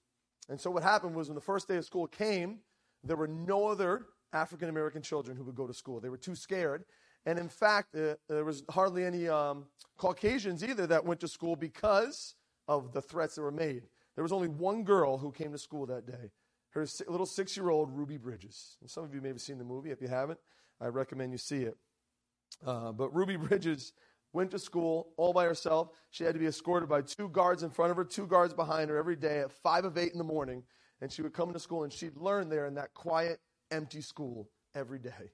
And 0.50 0.60
so 0.60 0.72
what 0.72 0.84
happened 0.84 1.16
was 1.16 1.28
when 1.28 1.36
the 1.36 1.42
first 1.42 1.68
day 1.68 1.78
of 1.78 1.86
school 1.86 2.08
came, 2.08 2.60
there 3.04 3.18
were 3.18 3.28
no 3.28 3.68
other 3.68 4.06
African 4.32 4.70
American 4.70 5.02
children 5.02 5.38
who 5.38 5.44
would 5.44 5.56
go 5.56 5.68
to 5.68 5.74
school. 5.74 6.00
They 6.00 6.10
were 6.10 6.18
too 6.18 6.36
scared. 6.36 6.86
And 7.26 7.40
in 7.40 7.50
fact, 7.50 7.96
uh, 7.96 8.16
there 8.28 8.44
was 8.44 8.64
hardly 8.70 9.06
any 9.06 9.28
um, 9.28 9.66
Caucasians 9.98 10.64
either 10.64 10.88
that 10.88 11.06
went 11.06 11.20
to 11.22 11.28
school 11.28 11.56
because 11.56 12.36
of 12.68 12.94
the 12.94 13.02
threats 13.02 13.36
that 13.36 13.42
were 13.42 13.52
made. 13.52 13.84
There 14.16 14.24
was 14.24 14.32
only 14.32 14.48
one 14.48 14.84
girl 14.84 15.18
who 15.18 15.32
came 15.32 15.52
to 15.52 15.58
school 15.58 15.86
that 15.88 16.06
day, 16.06 16.32
her 16.74 16.86
little 17.08 17.26
six 17.26 17.56
year 17.56 17.70
old 17.70 17.92
Ruby 17.92 18.18
Bridges. 18.18 18.78
And 18.82 18.90
some 18.90 19.04
of 19.04 19.14
you 19.14 19.22
may 19.22 19.30
have 19.30 19.42
seen 19.42 19.58
the 19.58 19.64
movie. 19.64 19.92
If 19.92 20.02
you 20.02 20.08
haven't, 20.08 20.40
I 20.82 20.88
recommend 20.88 21.32
you 21.32 21.38
see 21.38 21.64
it. 21.64 21.78
Uh, 22.66 22.92
but 22.92 23.14
Ruby 23.14 23.36
Bridges 23.48 23.94
went 24.34 24.52
to 24.52 24.60
school 24.60 25.14
all 25.18 25.34
by 25.34 25.46
herself. 25.46 25.90
She 26.10 26.24
had 26.24 26.34
to 26.34 26.40
be 26.40 26.48
escorted 26.48 26.90
by 26.90 27.02
two 27.02 27.30
guards 27.30 27.62
in 27.64 27.70
front 27.70 27.92
of 27.92 27.98
her, 27.98 28.04
two 28.04 28.26
guards 28.26 28.54
behind 28.54 28.90
her 28.90 28.98
every 28.98 29.16
day 29.16 29.40
at 29.40 29.52
five 29.52 29.86
of 29.86 29.98
eight 29.98 30.12
in 30.12 30.18
the 30.18 30.24
morning. 30.24 30.64
And 31.02 31.12
she 31.12 31.22
would 31.22 31.34
come 31.34 31.54
to 31.54 31.60
school 31.60 31.84
and 31.84 31.94
she'd 31.94 32.18
learn 32.18 32.50
there 32.50 32.66
in 32.66 32.76
that 32.76 32.94
quiet, 32.94 33.40
empty 33.72 34.02
school 34.02 34.50
every 34.74 35.00
day. 35.00 35.32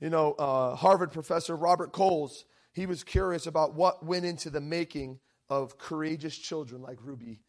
you 0.00 0.10
know, 0.10 0.32
uh, 0.34 0.76
Harvard 0.76 1.10
professor 1.10 1.56
Robert 1.56 1.92
Coles, 1.92 2.44
he 2.72 2.86
was 2.86 3.02
curious 3.02 3.46
about 3.46 3.74
what 3.74 4.04
went 4.04 4.24
into 4.24 4.50
the 4.50 4.60
making 4.60 5.18
of 5.48 5.78
courageous 5.78 6.36
children 6.36 6.82
like 6.82 6.98
Ruby 7.02 7.40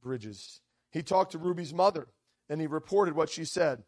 Bridges. 0.00 0.60
He 0.90 1.02
talked 1.02 1.32
to 1.32 1.38
Ruby's 1.38 1.74
mother 1.74 2.08
and 2.48 2.60
he 2.60 2.66
reported 2.66 3.14
what 3.14 3.30
she 3.30 3.44
said. 3.44 3.82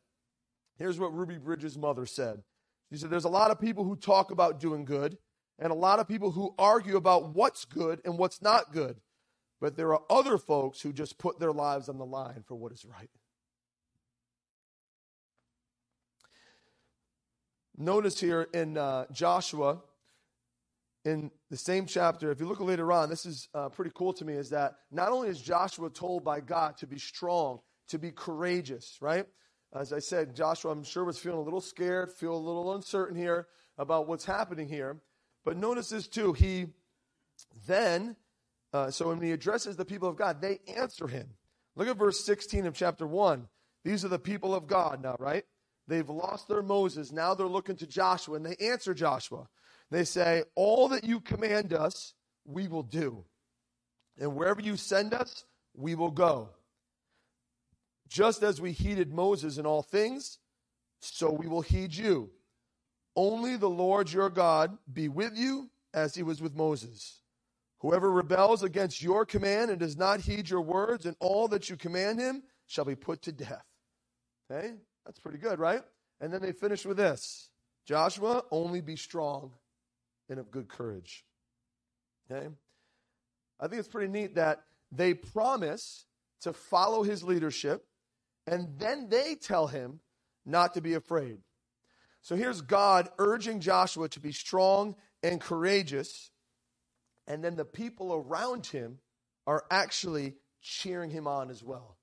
Here's 0.76 0.99
what 0.99 1.14
Ruby 1.14 1.38
Bridges' 1.38 1.78
mother 1.78 2.07
said. 2.07 2.42
She 2.90 2.99
said, 2.99 3.11
There's 3.11 3.25
a 3.25 3.28
lot 3.30 3.50
of 3.50 3.61
people 3.61 3.85
who 3.85 3.97
talk 3.97 4.30
about 4.30 4.61
doing 4.61 4.85
good 4.85 5.19
and 5.59 5.71
a 5.71 5.75
lot 5.76 5.99
of 5.99 6.09
people 6.09 6.33
who 6.33 6.54
argue 6.59 6.97
about 6.97 7.35
what's 7.35 7.64
good 7.64 8.00
and 8.04 8.19
what's 8.19 8.42
not 8.42 8.73
good. 8.73 8.97
But 9.61 9.76
there 9.76 9.92
are 9.95 10.02
other 10.09 10.38
folks 10.38 10.80
who 10.80 10.92
just 10.92 11.19
put 11.19 11.38
their 11.38 11.52
lives 11.52 11.88
on 11.88 11.99
the 11.99 12.07
line 12.07 12.45
for 12.47 12.54
what 12.54 12.73
is 12.73 12.85
right. 12.85 13.11
Notice 17.76 18.21
here 18.21 18.49
in 18.54 18.76
uh, 18.76 19.07
Joshua, 19.12 19.80
in 21.04 21.30
the 21.50 21.57
same 21.57 21.87
chapter, 21.87 22.30
if 22.30 22.40
you 22.40 22.47
look 22.47 22.61
later 22.61 22.92
on, 22.92 23.09
this 23.09 23.25
is 23.25 23.49
uh, 23.54 23.69
pretty 23.71 23.90
cool 23.95 24.12
to 24.14 24.25
me, 24.25 24.35
is 24.35 24.50
that 24.50 24.75
not 24.90 25.11
only 25.11 25.28
is 25.28 25.40
Joshua 25.40 25.88
told 25.90 26.25
by 26.25 26.40
God 26.40 26.76
to 26.78 26.87
be 26.87 26.99
strong, 26.99 27.61
to 27.88 27.99
be 27.99 28.11
courageous, 28.11 28.99
right? 29.00 29.26
As 29.73 29.92
I 29.92 30.00
said, 30.00 30.35
Joshua, 30.35 30.73
I'm 30.73 30.83
sure, 30.83 31.04
was 31.04 31.19
feeling 31.19 31.38
a 31.38 31.42
little 31.42 31.61
scared, 31.61 32.12
feel 32.12 32.35
a 32.35 32.37
little 32.37 32.75
uncertain 32.75 33.16
here 33.16 33.47
about 33.78 34.09
what's 34.09 34.25
happening 34.25 34.69
here. 34.69 35.00
But 35.45 35.57
notice 35.57 35.88
this 35.88 36.07
too. 36.07 36.33
He 36.33 36.66
then, 37.66 38.16
uh, 38.73 38.90
so 38.90 39.09
when 39.09 39.23
he 39.23 39.33
addresses 39.33 39.76
the 39.76 39.85
people 39.85 40.09
of 40.09 40.16
God, 40.16 40.42
they 40.42 40.59
answer 40.76 41.07
him. 41.07 41.28
Look 41.76 41.88
at 41.88 41.97
verse 41.97 42.25
16 42.26 42.66
of 42.66 42.75
chapter 42.75 43.07
1. 43.07 43.49
These 43.85 44.04
are 44.04 44.09
the 44.09 44.19
people 44.19 44.54
of 44.54 44.66
God 44.66 45.02
now, 45.02 45.16
right? 45.19 45.45
They've 45.87 46.09
lost 46.09 46.49
their 46.49 46.62
Moses. 46.62 47.11
Now 47.11 47.35
they're 47.35 47.47
looking 47.47 47.76
to 47.76 47.87
Joshua, 47.87 48.37
and 48.37 48.45
they 48.45 48.57
answer 48.57 48.92
Joshua. 48.92 49.49
They 49.90 50.04
say, 50.04 50.44
All 50.54 50.88
that 50.88 51.04
you 51.04 51.20
command 51.20 51.73
us, 51.73 52.14
we 52.44 52.68
will 52.68 52.82
do. 52.82 53.25
And 54.18 54.37
wherever 54.37 54.61
you 54.61 54.76
send 54.76 55.14
us, 55.14 55.44
we 55.75 55.94
will 55.94 56.11
go. 56.11 56.50
Just 58.09 58.42
as 58.42 58.61
we 58.61 58.73
heeded 58.73 59.12
Moses 59.12 59.56
in 59.56 59.66
all 59.66 59.82
things, 59.82 60.38
so 61.00 61.30
we 61.30 61.47
will 61.47 61.62
heed 61.62 61.94
you. 61.94 62.30
Only 63.16 63.56
the 63.56 63.70
Lord 63.70 64.12
your 64.12 64.30
God 64.30 64.76
be 64.92 65.09
with 65.09 65.37
you 65.37 65.70
as 65.94 66.14
he 66.14 66.23
was 66.23 66.40
with 66.42 66.54
Moses. 66.54 67.23
Whoever 67.80 68.11
rebels 68.11 68.62
against 68.62 69.02
your 69.02 69.25
command 69.25 69.70
and 69.70 69.80
does 69.80 69.97
not 69.97 70.20
heed 70.20 70.50
your 70.50 70.61
words 70.61 71.06
and 71.06 71.16
all 71.18 71.49
that 71.49 71.70
you 71.70 71.76
command 71.76 72.20
him 72.20 72.42
shall 72.66 72.85
be 72.85 72.94
put 72.94 73.23
to 73.23 73.32
death. 73.32 73.64
Okay? 74.50 74.75
That's 75.06 75.18
pretty 75.18 75.38
good, 75.38 75.59
right? 75.59 75.82
And 76.20 76.32
then 76.32 76.42
they 76.42 76.52
finish 76.52 76.85
with 76.85 76.99
this 76.99 77.49
Joshua, 77.87 78.42
only 78.50 78.80
be 78.80 78.97
strong 78.97 79.52
and 80.30 80.38
of 80.38 80.50
good 80.50 80.68
courage. 80.68 81.25
Okay? 82.30 82.49
I 83.58 83.68
think 83.68 83.80
it's 83.80 83.88
pretty 83.88 84.10
neat 84.10 84.37
that 84.37 84.62
they 84.90 85.12
promise 85.12 86.06
to 86.42 86.52
follow 86.52 87.02
his 87.02 87.22
leadership, 87.22 87.84
and 88.46 88.78
then 88.78 89.08
they 89.10 89.34
tell 89.34 89.66
him 89.66 90.00
not 90.46 90.75
to 90.75 90.80
be 90.80 90.94
afraid. 90.94 91.38
So 92.22 92.37
here's 92.37 92.60
God 92.62 93.10
urging 93.18 93.60
Joshua 93.60 94.08
to 94.10 94.20
be 94.20 94.32
strong 94.32 94.96
and 95.22 95.40
courageous, 95.40 96.30
and 97.26 97.44
then 97.44 97.56
the 97.56 97.64
people 97.64 98.14
around 98.14 98.66
him 98.66 98.99
are 99.46 99.64
actually 99.70 100.34
cheering 100.62 101.10
him 101.10 101.26
on 101.26 101.50
as 101.50 101.62
well. 101.62 101.96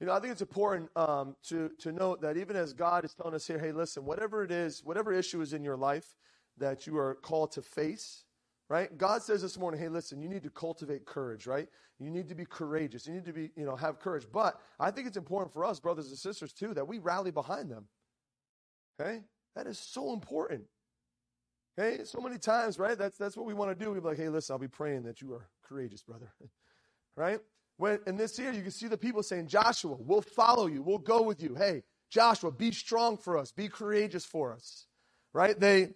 You 0.00 0.06
know, 0.06 0.14
I 0.14 0.20
think 0.20 0.32
it's 0.32 0.40
important 0.40 0.90
um, 0.96 1.36
to, 1.48 1.70
to 1.80 1.92
note 1.92 2.22
that 2.22 2.38
even 2.38 2.56
as 2.56 2.72
God 2.72 3.04
is 3.04 3.12
telling 3.12 3.34
us 3.34 3.46
here, 3.46 3.58
hey, 3.58 3.72
listen, 3.72 4.06
whatever 4.06 4.42
it 4.42 4.50
is, 4.50 4.82
whatever 4.82 5.12
issue 5.12 5.42
is 5.42 5.52
in 5.52 5.62
your 5.62 5.76
life 5.76 6.14
that 6.60 6.86
you 6.86 6.98
are 6.98 7.16
called 7.16 7.52
to 7.52 7.62
face, 7.62 8.24
right? 8.68 8.96
God 8.96 9.22
says 9.22 9.42
this 9.42 9.58
morning, 9.58 9.80
hey, 9.80 9.88
listen, 9.88 10.20
you 10.22 10.28
need 10.28 10.44
to 10.44 10.50
cultivate 10.50 11.06
courage, 11.06 11.46
right? 11.46 11.68
You 11.98 12.10
need 12.10 12.28
to 12.28 12.34
be 12.34 12.46
courageous. 12.46 13.06
You 13.06 13.14
need 13.14 13.26
to 13.26 13.32
be, 13.32 13.50
you 13.56 13.66
know, 13.66 13.76
have 13.76 13.98
courage. 13.98 14.26
But 14.32 14.60
I 14.78 14.90
think 14.90 15.06
it's 15.08 15.18
important 15.18 15.52
for 15.52 15.64
us, 15.64 15.80
brothers 15.80 16.08
and 16.08 16.18
sisters, 16.18 16.52
too, 16.52 16.74
that 16.74 16.88
we 16.88 16.98
rally 16.98 17.30
behind 17.30 17.70
them. 17.70 17.86
Okay? 19.00 19.22
That 19.56 19.66
is 19.66 19.78
so 19.78 20.12
important. 20.12 20.64
Okay? 21.78 22.04
So 22.04 22.20
many 22.20 22.38
times, 22.38 22.78
right? 22.78 22.96
That's 22.96 23.18
that's 23.18 23.36
what 23.36 23.46
we 23.46 23.54
want 23.54 23.76
to 23.78 23.84
do. 23.84 23.90
We're 23.92 24.00
like, 24.00 24.18
hey, 24.18 24.28
listen, 24.28 24.54
I'll 24.54 24.58
be 24.58 24.68
praying 24.68 25.04
that 25.04 25.20
you 25.20 25.34
are 25.34 25.48
courageous, 25.68 26.02
brother. 26.02 26.32
right? 27.16 27.40
When, 27.76 28.00
and 28.06 28.18
this 28.18 28.38
year, 28.38 28.52
you 28.52 28.62
can 28.62 28.70
see 28.70 28.88
the 28.88 28.98
people 28.98 29.22
saying, 29.22 29.48
Joshua, 29.48 29.96
we'll 29.98 30.22
follow 30.22 30.66
you. 30.66 30.82
We'll 30.82 30.98
go 30.98 31.22
with 31.22 31.42
you. 31.42 31.54
Hey, 31.54 31.82
Joshua, 32.10 32.50
be 32.52 32.72
strong 32.72 33.16
for 33.16 33.38
us. 33.38 33.52
Be 33.52 33.68
courageous 33.68 34.24
for 34.24 34.52
us. 34.52 34.86
Right? 35.32 35.58
They, 35.58 35.90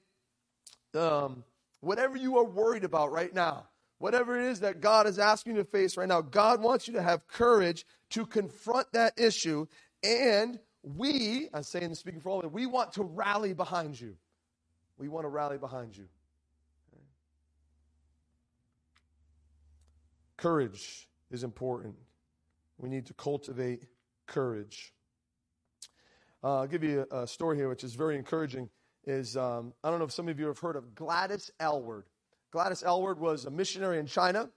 um, 0.94 1.44
whatever 1.80 2.16
you 2.16 2.38
are 2.38 2.44
worried 2.44 2.84
about 2.84 3.12
right 3.12 3.32
now, 3.34 3.68
whatever 3.98 4.38
it 4.38 4.46
is 4.46 4.60
that 4.60 4.80
God 4.80 5.06
is 5.06 5.18
asking 5.18 5.56
you 5.56 5.62
to 5.62 5.68
face 5.68 5.96
right 5.96 6.08
now, 6.08 6.20
God 6.20 6.62
wants 6.62 6.88
you 6.88 6.94
to 6.94 7.02
have 7.02 7.26
courage 7.26 7.86
to 8.10 8.26
confront 8.26 8.92
that 8.92 9.18
issue. 9.18 9.66
And 10.02 10.58
we, 10.82 11.48
I'm 11.52 11.62
saying, 11.62 11.94
speaking 11.94 12.20
for 12.20 12.30
all 12.30 12.36
of 12.38 12.42
them, 12.42 12.52
we 12.52 12.66
want 12.66 12.92
to 12.94 13.02
rally 13.02 13.54
behind 13.54 13.98
you. 13.98 14.16
We 14.98 15.08
want 15.08 15.24
to 15.24 15.28
rally 15.28 15.58
behind 15.58 15.96
you. 15.96 16.04
Courage 20.36 21.08
is 21.30 21.42
important. 21.42 21.94
We 22.78 22.88
need 22.88 23.06
to 23.06 23.14
cultivate 23.14 23.86
courage. 24.26 24.92
Uh, 26.42 26.60
I'll 26.60 26.66
give 26.66 26.84
you 26.84 27.06
a, 27.10 27.22
a, 27.22 27.26
story 27.26 27.56
here, 27.56 27.68
which 27.68 27.84
is 27.84 27.94
very 27.94 28.16
encouraging. 28.16 28.68
Is 29.06 29.36
um, 29.36 29.74
I 29.82 29.90
don't 29.90 29.98
know 29.98 30.06
if 30.06 30.12
some 30.12 30.28
of 30.28 30.38
you 30.40 30.46
have 30.46 30.58
heard 30.58 30.76
of 30.76 30.94
Gladys 30.94 31.50
Aylward. 31.60 32.04
Gladys 32.52 32.82
Aylward 32.82 33.18
was 33.18 33.44
a 33.44 33.50
missionary 33.50 33.98
in 33.98 34.06
China, 34.06 34.48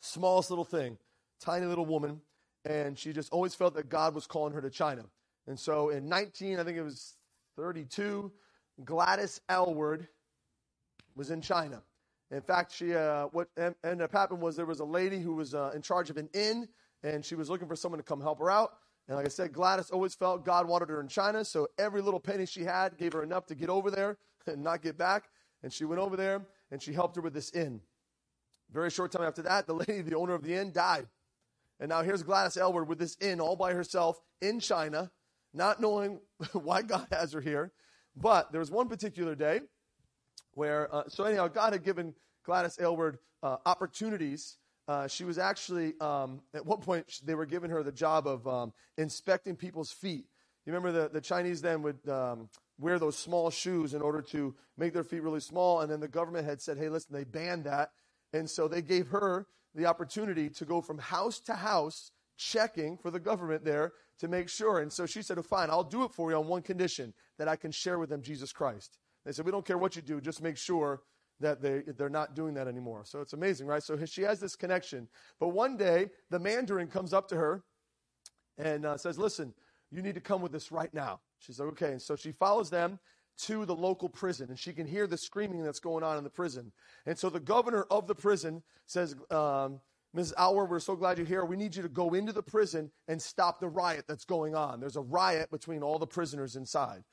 smallest 0.00 0.50
little 0.50 0.64
thing, 0.64 0.98
tiny 1.40 1.66
little 1.66 1.86
woman, 1.86 2.20
and 2.64 2.98
she 2.98 3.12
just 3.12 3.32
always 3.32 3.54
felt 3.54 3.74
that 3.74 3.88
God 3.88 4.14
was 4.14 4.26
calling 4.26 4.52
her 4.52 4.60
to 4.60 4.70
China. 4.70 5.04
And 5.46 5.58
so 5.58 5.88
in 5.88 6.08
19, 6.08 6.60
I 6.60 6.64
think 6.64 6.76
it 6.76 6.82
was 6.82 7.16
32, 7.56 8.30
Gladys 8.84 9.40
Aylward 9.50 10.06
was 11.16 11.30
in 11.30 11.40
China. 11.40 11.82
In 12.30 12.42
fact, 12.42 12.72
she 12.72 12.94
uh, 12.94 13.26
what 13.32 13.48
ended 13.56 14.02
up 14.02 14.12
happening 14.12 14.40
was 14.40 14.54
there 14.54 14.66
was 14.66 14.80
a 14.80 14.84
lady 14.84 15.18
who 15.20 15.34
was 15.34 15.54
uh, 15.54 15.72
in 15.74 15.82
charge 15.82 16.10
of 16.10 16.16
an 16.16 16.28
inn, 16.32 16.68
and 17.02 17.24
she 17.24 17.34
was 17.34 17.50
looking 17.50 17.66
for 17.66 17.74
someone 17.74 17.98
to 17.98 18.04
come 18.04 18.20
help 18.20 18.38
her 18.38 18.50
out. 18.50 18.74
And 19.10 19.16
like 19.16 19.26
I 19.26 19.30
said, 19.30 19.52
Gladys 19.52 19.90
always 19.90 20.14
felt 20.14 20.44
God 20.44 20.68
wanted 20.68 20.88
her 20.88 21.00
in 21.00 21.08
China, 21.08 21.44
so 21.44 21.66
every 21.80 22.00
little 22.00 22.20
penny 22.20 22.46
she 22.46 22.62
had 22.62 22.96
gave 22.96 23.12
her 23.12 23.24
enough 23.24 23.44
to 23.46 23.56
get 23.56 23.68
over 23.68 23.90
there 23.90 24.18
and 24.46 24.62
not 24.62 24.82
get 24.82 24.96
back. 24.96 25.24
And 25.64 25.72
she 25.72 25.84
went 25.84 26.00
over 26.00 26.16
there 26.16 26.46
and 26.70 26.80
she 26.80 26.92
helped 26.92 27.16
her 27.16 27.20
with 27.20 27.34
this 27.34 27.50
inn. 27.50 27.80
Very 28.72 28.88
short 28.88 29.10
time 29.10 29.24
after 29.24 29.42
that, 29.42 29.66
the 29.66 29.74
lady, 29.88 30.02
the 30.02 30.14
owner 30.14 30.32
of 30.32 30.44
the 30.44 30.54
inn, 30.54 30.70
died. 30.70 31.08
And 31.80 31.88
now 31.88 32.02
here's 32.02 32.22
Gladys 32.22 32.56
Aylward 32.56 32.86
with 32.86 33.00
this 33.00 33.16
inn 33.20 33.40
all 33.40 33.56
by 33.56 33.72
herself 33.72 34.20
in 34.40 34.60
China, 34.60 35.10
not 35.52 35.80
knowing 35.80 36.20
why 36.52 36.82
God 36.82 37.08
has 37.10 37.32
her 37.32 37.40
here. 37.40 37.72
But 38.14 38.52
there 38.52 38.60
was 38.60 38.70
one 38.70 38.88
particular 38.88 39.34
day 39.34 39.62
where, 40.54 40.94
uh, 40.94 41.08
so 41.08 41.24
anyhow, 41.24 41.48
God 41.48 41.72
had 41.72 41.82
given 41.82 42.14
Gladys 42.44 42.78
Aylward 42.80 43.18
uh, 43.42 43.56
opportunities. 43.66 44.58
Uh, 44.90 45.06
she 45.06 45.22
was 45.22 45.38
actually, 45.38 45.94
um, 46.00 46.40
at 46.52 46.66
one 46.66 46.80
point, 46.80 47.20
they 47.24 47.36
were 47.36 47.46
giving 47.46 47.70
her 47.70 47.80
the 47.84 47.92
job 47.92 48.26
of 48.26 48.44
um, 48.48 48.72
inspecting 48.98 49.54
people's 49.54 49.92
feet. 49.92 50.26
You 50.66 50.72
remember 50.72 50.90
the, 50.90 51.08
the 51.08 51.20
Chinese 51.20 51.62
then 51.62 51.82
would 51.82 52.08
um, 52.08 52.48
wear 52.76 52.98
those 52.98 53.16
small 53.16 53.50
shoes 53.50 53.94
in 53.94 54.02
order 54.02 54.20
to 54.22 54.52
make 54.76 54.92
their 54.92 55.04
feet 55.04 55.22
really 55.22 55.38
small, 55.38 55.78
and 55.78 55.92
then 55.92 56.00
the 56.00 56.08
government 56.08 56.44
had 56.44 56.60
said, 56.60 56.76
hey, 56.76 56.88
listen, 56.88 57.14
they 57.14 57.22
banned 57.22 57.66
that. 57.66 57.92
And 58.32 58.50
so 58.50 58.66
they 58.66 58.82
gave 58.82 59.06
her 59.10 59.46
the 59.76 59.86
opportunity 59.86 60.48
to 60.48 60.64
go 60.64 60.80
from 60.80 60.98
house 60.98 61.38
to 61.42 61.54
house 61.54 62.10
checking 62.36 62.98
for 62.98 63.12
the 63.12 63.20
government 63.20 63.64
there 63.64 63.92
to 64.18 64.26
make 64.26 64.48
sure. 64.48 64.80
And 64.80 64.92
so 64.92 65.06
she 65.06 65.22
said, 65.22 65.38
oh, 65.38 65.42
fine, 65.42 65.70
I'll 65.70 65.84
do 65.84 66.02
it 66.02 66.10
for 66.10 66.32
you 66.32 66.36
on 66.36 66.48
one 66.48 66.62
condition 66.62 67.14
that 67.38 67.46
I 67.46 67.54
can 67.54 67.70
share 67.70 68.00
with 68.00 68.10
them 68.10 68.22
Jesus 68.22 68.52
Christ. 68.52 68.98
They 69.24 69.30
said, 69.30 69.44
We 69.44 69.52
don't 69.52 69.64
care 69.64 69.78
what 69.78 69.94
you 69.94 70.02
do, 70.02 70.20
just 70.20 70.42
make 70.42 70.56
sure 70.56 71.02
that 71.40 71.62
they, 71.62 71.82
they're 71.96 72.08
not 72.08 72.34
doing 72.34 72.54
that 72.54 72.68
anymore. 72.68 73.02
So 73.04 73.20
it's 73.20 73.32
amazing, 73.32 73.66
right? 73.66 73.82
So 73.82 73.96
she 74.04 74.22
has 74.22 74.40
this 74.40 74.56
connection. 74.56 75.08
But 75.38 75.48
one 75.48 75.76
day, 75.76 76.10
the 76.30 76.38
Mandarin 76.38 76.88
comes 76.88 77.12
up 77.12 77.28
to 77.28 77.36
her 77.36 77.64
and 78.58 78.84
uh, 78.84 78.96
says, 78.96 79.18
Listen, 79.18 79.54
you 79.90 80.02
need 80.02 80.14
to 80.14 80.20
come 80.20 80.42
with 80.42 80.54
us 80.54 80.70
right 80.70 80.92
now. 80.92 81.20
She's 81.38 81.58
like, 81.58 81.70
Okay. 81.70 81.92
And 81.92 82.02
so 82.02 82.16
she 82.16 82.32
follows 82.32 82.70
them 82.70 82.98
to 83.42 83.64
the 83.64 83.74
local 83.74 84.08
prison, 84.08 84.50
and 84.50 84.58
she 84.58 84.72
can 84.72 84.86
hear 84.86 85.06
the 85.06 85.16
screaming 85.16 85.62
that's 85.62 85.80
going 85.80 86.04
on 86.04 86.18
in 86.18 86.24
the 86.24 86.30
prison. 86.30 86.72
And 87.06 87.18
so 87.18 87.30
the 87.30 87.40
governor 87.40 87.86
of 87.90 88.06
the 88.06 88.14
prison 88.14 88.62
says, 88.86 89.14
um, 89.30 89.80
Mrs. 90.14 90.32
Aylward, 90.38 90.68
we're 90.68 90.80
so 90.80 90.96
glad 90.96 91.16
you're 91.18 91.26
here. 91.26 91.44
We 91.44 91.56
need 91.56 91.74
you 91.74 91.82
to 91.82 91.88
go 91.88 92.14
into 92.14 92.32
the 92.32 92.42
prison 92.42 92.90
and 93.08 93.22
stop 93.22 93.60
the 93.60 93.68
riot 93.68 94.04
that's 94.08 94.24
going 94.24 94.54
on. 94.54 94.80
There's 94.80 94.96
a 94.96 95.02
riot 95.02 95.50
between 95.50 95.82
all 95.82 95.98
the 95.98 96.06
prisoners 96.06 96.56
inside. 96.56 97.04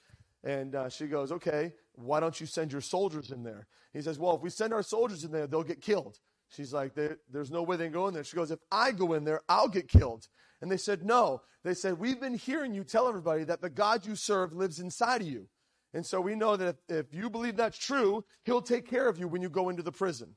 And 0.48 0.76
uh, 0.76 0.88
she 0.88 1.08
goes, 1.08 1.34
Okay, 1.34 1.74
why 1.96 2.22
don't 2.22 2.40
you 2.40 2.48
send 2.48 2.72
your 2.72 2.80
soldiers 2.82 3.32
in 3.32 3.44
there? 3.44 3.68
He 3.92 4.02
says, 4.02 4.18
Well, 4.18 4.38
if 4.38 4.42
we 4.42 4.50
send 4.50 4.74
our 4.74 4.82
soldiers 4.82 5.26
in 5.26 5.32
there, 5.32 5.46
they'll 5.46 5.62
get 5.62 5.82
killed. 5.82 6.20
She's 6.50 6.72
like, 6.72 6.94
There's 6.96 7.52
no 7.52 7.64
way 7.64 7.76
they 7.76 7.84
can 7.86 7.94
go 7.94 8.08
in 8.08 8.14
there. 8.14 8.24
She 8.24 8.38
goes, 8.38 8.50
If 8.50 8.60
I 8.72 8.92
go 8.94 9.14
in 9.14 9.26
there, 9.26 9.42
I'll 9.50 9.68
get 9.68 9.90
killed. 9.90 10.28
And 10.62 10.72
they 10.72 10.78
said, 10.78 11.04
No. 11.04 11.42
They 11.66 11.74
said, 11.74 12.00
We've 12.00 12.20
been 12.20 12.36
hearing 12.36 12.74
you 12.74 12.86
tell 12.86 13.10
everybody 13.10 13.44
that 13.44 13.62
the 13.62 13.70
God 13.70 14.06
you 14.06 14.16
serve 14.16 14.54
lives 14.54 14.80
inside 14.80 15.22
of 15.22 15.28
you. 15.28 15.50
And 15.94 16.06
so 16.06 16.22
we 16.22 16.34
know 16.34 16.56
that 16.56 16.78
if, 16.88 17.08
if 17.08 17.14
you 17.14 17.30
believe 17.30 17.58
that's 17.58 17.78
true, 17.78 18.24
he'll 18.46 18.62
take 18.62 18.90
care 18.90 19.10
of 19.10 19.20
you 19.20 19.28
when 19.28 19.42
you 19.42 19.50
go 19.50 19.68
into 19.68 19.84
the 19.84 19.92
prison. 19.92 20.36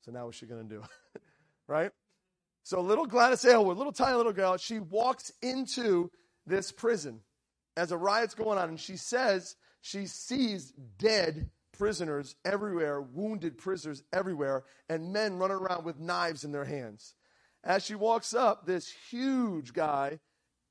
So 0.00 0.10
now 0.10 0.26
what's 0.26 0.38
she 0.38 0.46
going 0.46 0.68
to 0.68 0.74
do? 0.74 0.82
right? 1.68 1.92
So 2.64 2.80
little 2.80 3.06
Gladys 3.06 3.44
Aylward, 3.44 3.76
little 3.76 3.92
tiny 3.92 4.16
little 4.16 4.32
girl, 4.32 4.56
she 4.56 4.80
walks 4.80 5.30
into 5.42 6.10
this 6.44 6.72
prison 6.72 7.20
as 7.76 7.92
a 7.92 7.96
riot's 7.96 8.34
going 8.34 8.58
on, 8.58 8.68
and 8.68 8.80
she 8.80 8.96
says 8.96 9.56
she 9.80 10.06
sees 10.06 10.72
dead 10.98 11.50
prisoners 11.76 12.36
everywhere, 12.44 13.00
wounded 13.00 13.58
prisoners 13.58 14.02
everywhere, 14.12 14.64
and 14.88 15.12
men 15.12 15.38
running 15.38 15.56
around 15.56 15.84
with 15.84 15.98
knives 15.98 16.44
in 16.44 16.52
their 16.52 16.64
hands. 16.64 17.14
As 17.64 17.84
she 17.84 17.94
walks 17.94 18.34
up, 18.34 18.66
this 18.66 18.92
huge 19.10 19.72
guy 19.72 20.20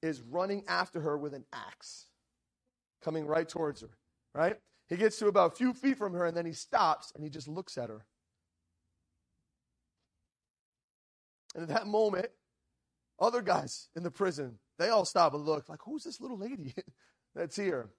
is 0.02 0.22
running 0.22 0.64
after 0.68 1.02
her 1.02 1.18
with 1.18 1.34
an 1.34 1.46
axe, 1.52 2.06
coming 3.02 3.26
right 3.26 3.48
towards 3.48 3.82
her, 3.82 3.90
right? 4.34 4.58
He 4.88 4.98
gets 4.98 5.18
to 5.20 5.28
about 5.28 5.54
a 5.54 5.56
few 5.56 5.74
feet 5.74 5.98
from 5.98 6.14
her, 6.14 6.26
and 6.26 6.36
then 6.38 6.46
he 6.46 6.54
stops 6.54 7.12
and 7.16 7.24
he 7.24 7.30
just 7.30 7.48
looks 7.48 7.78
at 7.78 7.90
her. 7.90 8.06
And 11.56 11.64
at 11.64 11.70
that 11.70 11.88
moment, 11.88 12.28
other 13.20 13.42
guys 13.42 13.90
in 13.96 14.04
the 14.04 14.12
prison, 14.12 14.60
they 14.78 14.90
all 14.90 15.06
stop 15.06 15.34
and 15.34 15.46
look 15.46 15.70
like, 15.70 15.80
who's 15.86 16.04
this 16.04 16.20
little 16.20 16.38
lady 16.38 16.74
that's 17.36 17.56
here? 17.56 17.90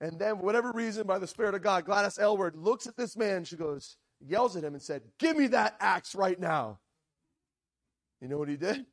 And 0.00 0.18
then, 0.18 0.36
for 0.36 0.44
whatever 0.44 0.72
reason, 0.72 1.06
by 1.06 1.18
the 1.18 1.26
Spirit 1.26 1.54
of 1.54 1.62
God, 1.62 1.84
Gladys 1.84 2.18
Aylward 2.18 2.56
looks 2.56 2.86
at 2.86 2.96
this 2.96 3.16
man. 3.16 3.44
She 3.44 3.56
goes, 3.56 3.96
yells 4.26 4.56
at 4.56 4.64
him 4.64 4.74
and 4.74 4.82
said, 4.82 5.02
Give 5.18 5.36
me 5.36 5.48
that 5.48 5.76
axe 5.78 6.14
right 6.14 6.38
now. 6.38 6.78
You 8.20 8.28
know 8.28 8.38
what 8.38 8.48
he 8.48 8.56
did? 8.56 8.86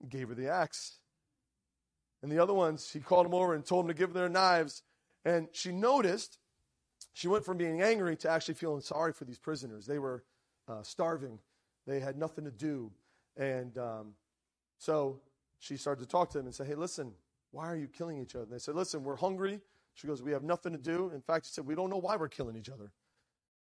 He 0.00 0.08
gave 0.08 0.28
her 0.28 0.34
the 0.34 0.48
axe. 0.48 0.98
And 2.22 2.30
the 2.30 2.40
other 2.40 2.54
ones, 2.54 2.90
he 2.92 3.00
called 3.00 3.26
them 3.26 3.34
over 3.34 3.54
and 3.54 3.64
told 3.64 3.84
them 3.84 3.94
to 3.94 3.98
give 3.98 4.12
their 4.12 4.28
knives. 4.28 4.82
And 5.24 5.48
she 5.52 5.70
noticed, 5.70 6.38
she 7.12 7.28
went 7.28 7.44
from 7.44 7.56
being 7.56 7.80
angry 7.80 8.16
to 8.18 8.30
actually 8.30 8.54
feeling 8.54 8.80
sorry 8.80 9.12
for 9.12 9.24
these 9.24 9.38
prisoners. 9.38 9.86
They 9.86 9.98
were 9.98 10.24
uh, 10.68 10.82
starving, 10.82 11.38
they 11.86 12.00
had 12.00 12.16
nothing 12.16 12.44
to 12.44 12.50
do. 12.50 12.90
And 13.36 13.76
um, 13.78 14.14
so 14.78 15.20
she 15.58 15.76
started 15.76 16.02
to 16.02 16.08
talk 16.08 16.30
to 16.30 16.38
them 16.38 16.46
and 16.46 16.54
say, 16.54 16.64
Hey, 16.64 16.74
listen, 16.74 17.12
why 17.50 17.66
are 17.66 17.76
you 17.76 17.88
killing 17.88 18.18
each 18.20 18.34
other? 18.34 18.44
And 18.44 18.52
they 18.52 18.58
said, 18.58 18.74
Listen, 18.74 19.02
we're 19.04 19.16
hungry. 19.16 19.60
She 19.94 20.06
goes, 20.06 20.22
We 20.22 20.32
have 20.32 20.42
nothing 20.42 20.72
to 20.72 20.78
do. 20.78 21.10
In 21.14 21.20
fact, 21.20 21.46
she 21.46 21.52
said, 21.52 21.66
We 21.66 21.74
don't 21.74 21.90
know 21.90 21.98
why 21.98 22.16
we're 22.16 22.28
killing 22.28 22.56
each 22.56 22.68
other. 22.68 22.92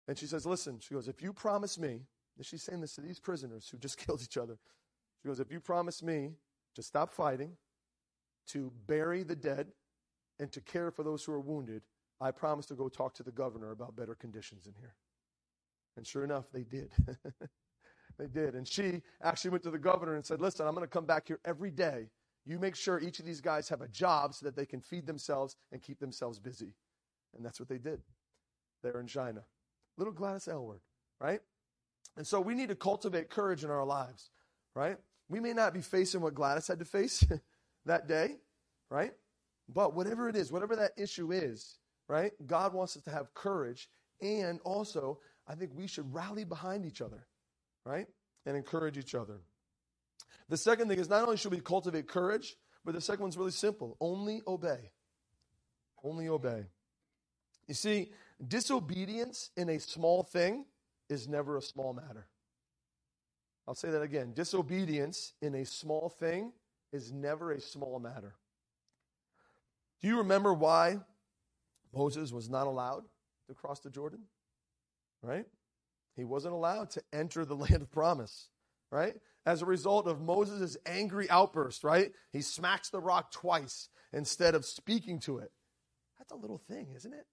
And 0.07 0.17
she 0.17 0.25
says, 0.25 0.45
Listen, 0.45 0.79
she 0.79 0.93
goes, 0.93 1.07
If 1.07 1.21
you 1.21 1.33
promise 1.33 1.77
me, 1.79 2.01
and 2.37 2.45
she's 2.45 2.63
saying 2.63 2.81
this 2.81 2.93
to 2.95 3.01
these 3.01 3.19
prisoners 3.19 3.67
who 3.69 3.77
just 3.77 3.97
killed 4.05 4.21
each 4.21 4.37
other. 4.37 4.57
She 5.21 5.27
goes, 5.27 5.39
If 5.39 5.51
you 5.51 5.59
promise 5.59 6.03
me 6.03 6.33
to 6.75 6.83
stop 6.83 7.11
fighting, 7.11 7.53
to 8.49 8.71
bury 8.85 9.23
the 9.23 9.35
dead, 9.35 9.67
and 10.39 10.51
to 10.51 10.61
care 10.61 10.91
for 10.91 11.03
those 11.03 11.23
who 11.23 11.31
are 11.31 11.39
wounded, 11.39 11.81
I 12.21 12.31
promise 12.31 12.65
to 12.67 12.75
go 12.75 12.89
talk 12.89 13.13
to 13.15 13.23
the 13.23 13.31
governor 13.31 13.71
about 13.71 13.95
better 13.95 14.15
conditions 14.15 14.67
in 14.67 14.73
here. 14.79 14.95
And 15.95 16.05
sure 16.05 16.23
enough, 16.23 16.45
they 16.51 16.63
did. 16.63 16.91
they 18.17 18.27
did. 18.27 18.55
And 18.55 18.67
she 18.67 19.01
actually 19.21 19.51
went 19.51 19.63
to 19.63 19.71
the 19.71 19.77
governor 19.77 20.15
and 20.15 20.25
said, 20.25 20.41
Listen, 20.41 20.67
I'm 20.67 20.73
going 20.73 20.85
to 20.85 20.91
come 20.91 21.05
back 21.05 21.27
here 21.27 21.39
every 21.45 21.71
day 21.71 22.09
you 22.47 22.59
make 22.59 22.75
sure 22.75 22.99
each 22.99 23.19
of 23.19 23.25
these 23.25 23.41
guys 23.41 23.67
have 23.67 23.81
a 23.81 23.89
job 23.89 24.33
so 24.33 24.45
that 24.45 24.55
they 24.55 24.65
can 24.65 24.79
feed 24.79 25.05
themselves 25.05 25.57
and 25.73 25.81
keep 25.81 25.99
themselves 25.99 26.39
busy. 26.39 26.73
And 27.35 27.45
that's 27.45 27.59
what 27.59 27.67
they 27.67 27.77
did 27.77 27.99
there 28.81 29.01
in 29.01 29.07
China. 29.07 29.43
Little 29.97 30.13
Gladys 30.13 30.47
Aylward, 30.47 30.79
right? 31.19 31.41
And 32.15 32.25
so 32.25 32.39
we 32.39 32.55
need 32.55 32.69
to 32.69 32.75
cultivate 32.75 33.29
courage 33.29 33.65
in 33.65 33.69
our 33.69 33.85
lives, 33.85 34.29
right? 34.75 34.97
We 35.27 35.41
may 35.41 35.51
not 35.51 35.73
be 35.73 35.81
facing 35.81 36.21
what 36.21 36.35
Gladys 36.35 36.67
had 36.67 36.79
to 36.79 36.85
face 36.85 37.25
that 37.85 38.07
day, 38.07 38.37
right? 38.89 39.11
But 39.67 39.93
whatever 39.93 40.29
it 40.29 40.37
is, 40.37 40.49
whatever 40.49 40.77
that 40.77 40.93
issue 40.97 41.33
is, 41.33 41.79
right? 42.07 42.31
God 42.45 42.73
wants 42.73 42.95
us 42.95 43.03
to 43.03 43.11
have 43.11 43.33
courage. 43.33 43.89
And 44.21 44.61
also, 44.63 45.19
I 45.49 45.55
think 45.55 45.71
we 45.75 45.85
should 45.85 46.13
rally 46.13 46.45
behind 46.45 46.85
each 46.85 47.01
other, 47.01 47.27
right? 47.87 48.07
And 48.45 48.55
encourage 48.55 48.97
each 48.97 49.15
other. 49.15 49.39
The 50.49 50.57
second 50.57 50.87
thing 50.89 50.99
is 50.99 51.09
not 51.09 51.23
only 51.23 51.37
should 51.37 51.51
we 51.51 51.59
cultivate 51.59 52.07
courage, 52.07 52.55
but 52.85 52.93
the 52.93 53.01
second 53.01 53.23
one's 53.23 53.37
really 53.37 53.51
simple 53.51 53.97
only 53.99 54.41
obey. 54.47 54.91
Only 56.03 56.29
obey. 56.29 56.65
You 57.67 57.73
see, 57.73 58.11
disobedience 58.45 59.49
in 59.57 59.69
a 59.69 59.79
small 59.79 60.23
thing 60.23 60.65
is 61.09 61.27
never 61.27 61.57
a 61.57 61.61
small 61.61 61.93
matter. 61.93 62.27
I'll 63.67 63.75
say 63.75 63.89
that 63.89 64.01
again. 64.01 64.33
Disobedience 64.33 65.33
in 65.41 65.55
a 65.55 65.65
small 65.65 66.09
thing 66.09 66.53
is 66.93 67.11
never 67.11 67.51
a 67.51 67.59
small 67.59 67.99
matter. 67.99 68.35
Do 70.01 70.07
you 70.07 70.19
remember 70.19 70.53
why 70.53 70.99
Moses 71.93 72.31
was 72.31 72.49
not 72.49 72.67
allowed 72.67 73.03
to 73.47 73.53
cross 73.53 73.79
the 73.81 73.89
Jordan? 73.89 74.21
Right? 75.21 75.45
He 76.17 76.25
wasn't 76.25 76.55
allowed 76.55 76.89
to 76.91 77.03
enter 77.13 77.45
the 77.45 77.55
land 77.55 77.81
of 77.81 77.91
promise, 77.91 78.49
right? 78.91 79.15
as 79.47 79.61
a 79.61 79.65
result 79.65 80.07
of 80.07 80.21
Moses' 80.21 80.75
angry 80.85 81.29
outburst, 81.29 81.85
right? 81.85 82.11
He 82.33 82.41
smacks 82.41 82.89
the 82.89 82.99
rock 82.99 83.31
twice 83.31 83.87
instead 84.11 84.55
of 84.55 84.65
speaking 84.65 85.19
to 85.21 85.37
it. 85.37 85.51
That's 86.19 86.33
a 86.33 86.35
little 86.35 86.57
thing, 86.57 86.89
isn't 86.93 87.13
it? 87.13 87.25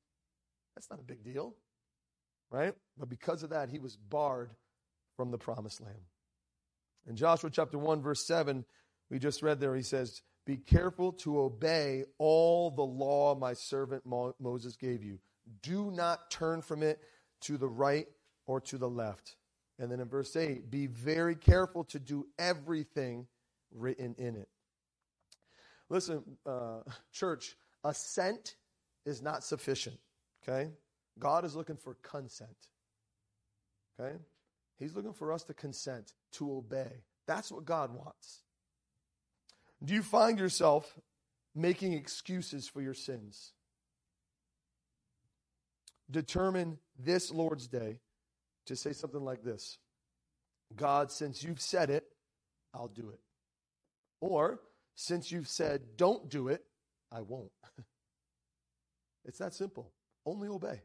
That's 0.77 0.89
not 0.89 1.01
a 1.01 1.03
big 1.03 1.25
deal, 1.25 1.57
right? 2.53 2.73
But 2.97 3.09
because 3.09 3.43
of 3.43 3.51
that, 3.51 3.69
he 3.69 3.81
was 3.81 3.97
barred 3.97 4.53
from 5.17 5.33
the 5.33 5.39
promised 5.39 5.81
land. 5.81 5.99
In 7.09 7.17
Joshua 7.17 7.51
chapter 7.51 7.79
1, 7.79 8.01
verse 8.01 8.25
7, 8.25 8.65
we 9.11 9.19
just 9.19 9.43
read 9.43 9.59
there, 9.59 9.75
he 9.75 9.83
says, 9.83 10.23
Be 10.47 10.57
careful 10.57 11.13
to 11.15 11.41
obey 11.41 12.05
all 12.19 12.71
the 12.71 12.83
law 12.83 13.35
my 13.35 13.55
servant 13.55 14.05
Moses 14.39 14.77
gave 14.77 15.03
you. 15.03 15.19
Do 15.63 15.91
not 15.91 16.31
turn 16.31 16.63
from 16.63 16.85
it 16.85 17.01
to 17.43 17.59
the 17.59 17.69
right 17.69 18.07
or 18.47 18.61
to 18.61 18.79
the 18.79 18.89
left 18.89 19.37
and 19.79 19.91
then 19.91 20.01
in 20.01 20.09
verse 20.09 20.37
8, 20.37 20.71
be 20.71 20.87
very 20.87 21.35
careful 21.35 21.85
to 21.85 21.99
do 21.99 22.27
everything 22.39 23.27
written 23.73 24.15
in 24.19 24.37
it. 24.37 24.49
Listen, 25.89 26.23
uh, 26.47 26.81
church, 27.13 27.57
assent 27.83 28.57
is 29.05 29.21
not 29.21 29.43
sufficient. 29.43 29.99
Okay? 30.43 30.71
God 31.19 31.45
is 31.45 31.57
looking 31.57 31.77
for 31.77 31.97
consent. 32.03 32.69
Okay? 33.99 34.17
He's 34.79 34.95
looking 34.95 35.13
for 35.13 35.33
us 35.33 35.43
to 35.45 35.55
consent, 35.55 36.15
to 36.33 36.53
obey. 36.53 37.03
That's 37.27 37.51
what 37.51 37.65
God 37.65 37.95
wants. 37.95 38.43
Do 39.85 39.93
you 39.93 40.03
find 40.03 40.39
yourself 40.39 40.99
making 41.55 41.95
excuses 41.95 42.69
for 42.69 42.81
your 42.81 42.95
sins? 42.95 43.53
Determine 46.11 46.79
this 46.99 47.33
Lord's 47.33 47.67
Day 47.67 48.01
to 48.67 48.77
say 48.77 48.93
something 48.93 49.25
like 49.25 49.43
this 49.43 49.79
God, 50.75 51.11
since 51.11 51.43
you've 51.43 51.61
said 51.61 51.91
it, 51.91 52.05
I'll 52.73 52.89
do 52.89 53.11
it. 53.11 53.21
Or, 54.21 54.61
since 54.97 55.31
you've 55.31 55.49
said 55.49 55.83
don't 55.97 56.29
do 56.29 56.49
it, 56.49 56.65
I 57.13 57.21
won't. 57.21 57.53
it's 59.25 59.39
that 59.39 59.55
simple. 59.55 59.93
Only 60.27 60.49
obey. 60.49 60.81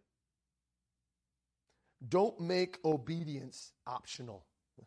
Don't 2.07 2.39
make 2.39 2.77
obedience 2.85 3.73
optional. 3.85 4.45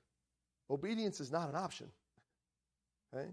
Obedience 0.70 1.20
is 1.20 1.31
not 1.31 1.48
an 1.48 1.57
option. 1.57 1.88
Okay? 3.14 3.28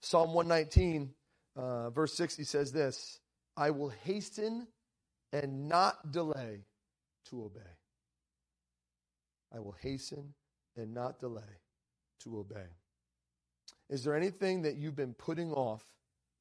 Psalm 0.00 0.32
119, 0.32 1.10
uh, 1.56 1.90
verse 1.90 2.14
60 2.14 2.44
says 2.44 2.70
this 2.70 3.18
I 3.56 3.70
will 3.70 3.88
hasten 3.88 4.68
and 5.32 5.68
not 5.68 6.12
delay 6.12 6.67
to 7.30 7.44
obey. 7.44 7.60
I 9.54 9.60
will 9.60 9.76
hasten 9.80 10.34
and 10.76 10.92
not 10.92 11.20
delay 11.20 11.62
to 12.20 12.38
obey. 12.38 12.66
Is 13.88 14.04
there 14.04 14.14
anything 14.14 14.62
that 14.62 14.76
you've 14.76 14.96
been 14.96 15.14
putting 15.14 15.52
off 15.52 15.82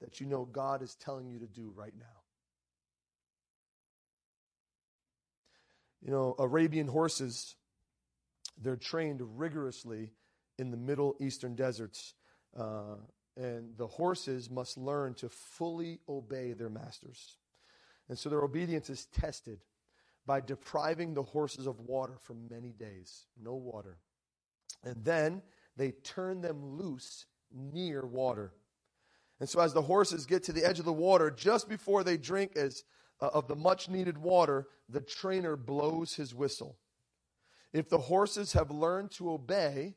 that 0.01 0.19
you 0.19 0.27
know 0.27 0.45
God 0.45 0.81
is 0.81 0.95
telling 0.95 1.29
you 1.29 1.39
to 1.39 1.47
do 1.47 1.71
right 1.75 1.93
now? 1.97 2.05
You 6.01 6.11
know, 6.11 6.35
Arabian 6.37 6.87
horses, 6.87 7.55
they're 8.61 8.75
trained 8.75 9.21
rigorously 9.39 10.11
in 10.59 10.71
the 10.71 10.77
Middle 10.77 11.15
Eastern 11.19 11.55
deserts. 11.55 12.13
Uh, 12.57 12.95
and 13.35 13.77
the 13.77 13.87
horses 13.87 14.49
must 14.49 14.77
learn 14.77 15.13
to 15.15 15.29
fully 15.29 15.99
obey 16.09 16.53
their 16.53 16.69
masters. 16.69 17.37
And 18.09 18.17
so 18.17 18.29
their 18.29 18.41
obedience 18.41 18.89
is 18.89 19.05
tested 19.05 19.59
by 20.27 20.41
depriving 20.41 21.13
the 21.13 21.23
horses 21.23 21.65
of 21.65 21.79
water 21.79 22.17
for 22.21 22.35
many 22.51 22.73
days. 22.73 23.25
No 23.41 23.55
water. 23.55 23.97
And 24.83 25.03
then 25.03 25.41
they 25.77 25.91
turn 25.91 26.41
them 26.41 26.63
loose 26.77 27.25
near 27.51 28.05
water. 28.05 28.53
And 29.39 29.47
so, 29.47 29.61
as 29.61 29.73
the 29.73 29.81
horses 29.81 30.25
get 30.25 30.43
to 30.43 30.53
the 30.53 30.65
edge 30.65 30.79
of 30.79 30.85
the 30.85 30.93
water, 30.93 31.31
just 31.31 31.69
before 31.69 32.03
they 32.03 32.17
drink 32.17 32.57
as, 32.57 32.83
uh, 33.21 33.29
of 33.33 33.47
the 33.47 33.55
much 33.55 33.87
needed 33.87 34.17
water, 34.17 34.67
the 34.89 34.99
trainer 34.99 35.55
blows 35.55 36.15
his 36.15 36.35
whistle. 36.35 36.77
If 37.71 37.87
the 37.87 37.97
horses 37.97 38.53
have 38.53 38.69
learned 38.69 39.11
to 39.11 39.31
obey, 39.31 39.95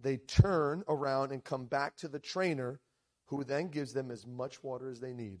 they 0.00 0.16
turn 0.16 0.82
around 0.88 1.32
and 1.32 1.44
come 1.44 1.66
back 1.66 1.96
to 1.98 2.08
the 2.08 2.18
trainer, 2.18 2.80
who 3.26 3.44
then 3.44 3.68
gives 3.68 3.92
them 3.92 4.10
as 4.10 4.26
much 4.26 4.64
water 4.64 4.90
as 4.90 5.00
they 5.00 5.12
need. 5.12 5.40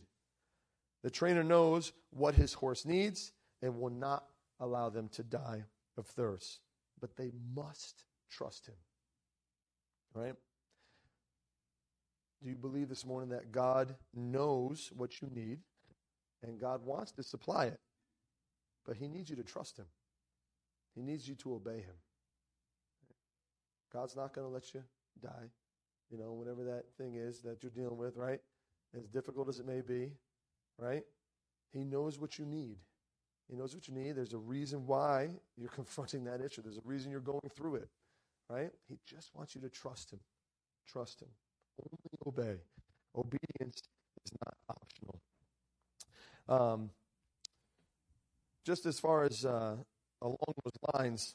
The 1.02 1.10
trainer 1.10 1.42
knows 1.42 1.92
what 2.10 2.34
his 2.34 2.52
horse 2.52 2.84
needs 2.84 3.32
and 3.62 3.78
will 3.78 3.90
not 3.90 4.24
allow 4.60 4.88
them 4.88 5.08
to 5.10 5.22
die 5.22 5.64
of 5.96 6.06
thirst. 6.06 6.60
But 7.00 7.16
they 7.16 7.32
must 7.54 8.04
trust 8.30 8.66
him. 8.66 8.74
Right? 10.14 10.34
Do 12.42 12.48
you 12.48 12.56
believe 12.56 12.88
this 12.88 13.04
morning 13.04 13.30
that 13.30 13.52
God 13.52 13.94
knows 14.14 14.90
what 14.96 15.20
you 15.20 15.28
need 15.32 15.58
and 16.42 16.60
God 16.60 16.84
wants 16.84 17.12
to 17.12 17.22
supply 17.22 17.66
it? 17.66 17.80
But 18.86 18.96
he 18.96 19.08
needs 19.08 19.28
you 19.28 19.36
to 19.36 19.42
trust 19.42 19.76
him. 19.76 19.86
He 20.94 21.02
needs 21.02 21.28
you 21.28 21.34
to 21.36 21.54
obey 21.54 21.78
him. 21.78 21.94
God's 23.92 24.16
not 24.16 24.34
going 24.34 24.46
to 24.46 24.52
let 24.52 24.72
you 24.74 24.82
die. 25.22 25.50
You 26.10 26.18
know, 26.18 26.32
whatever 26.32 26.64
that 26.64 26.84
thing 26.96 27.16
is 27.16 27.40
that 27.42 27.62
you're 27.62 27.70
dealing 27.70 27.98
with, 27.98 28.16
right? 28.16 28.40
As 28.96 29.06
difficult 29.08 29.48
as 29.48 29.58
it 29.58 29.66
may 29.66 29.80
be, 29.80 30.12
right? 30.78 31.02
He 31.72 31.84
knows 31.84 32.18
what 32.18 32.38
you 32.38 32.46
need. 32.46 32.76
He 33.48 33.56
knows 33.56 33.74
what 33.74 33.88
you 33.88 33.94
need. 33.94 34.12
There's 34.12 34.34
a 34.34 34.38
reason 34.38 34.86
why 34.86 35.30
you're 35.56 35.68
confronting 35.74 36.24
that 36.24 36.40
issue. 36.40 36.62
There's 36.62 36.78
a 36.78 36.82
reason 36.84 37.10
you're 37.10 37.20
going 37.20 37.50
through 37.54 37.76
it, 37.76 37.88
right? 38.48 38.70
He 38.88 38.98
just 39.06 39.34
wants 39.34 39.54
you 39.54 39.60
to 39.62 39.68
trust 39.68 40.12
him. 40.12 40.20
Trust 40.86 41.22
him. 41.22 41.28
Only 41.80 42.18
obey. 42.26 42.60
Obedience 43.16 43.82
is 44.24 44.32
not 44.44 44.54
optional. 44.68 45.20
Um, 46.48 46.90
just 48.64 48.86
as 48.86 48.98
far 48.98 49.24
as 49.24 49.44
uh, 49.44 49.76
along 50.20 50.54
those 50.64 50.94
lines, 50.94 51.34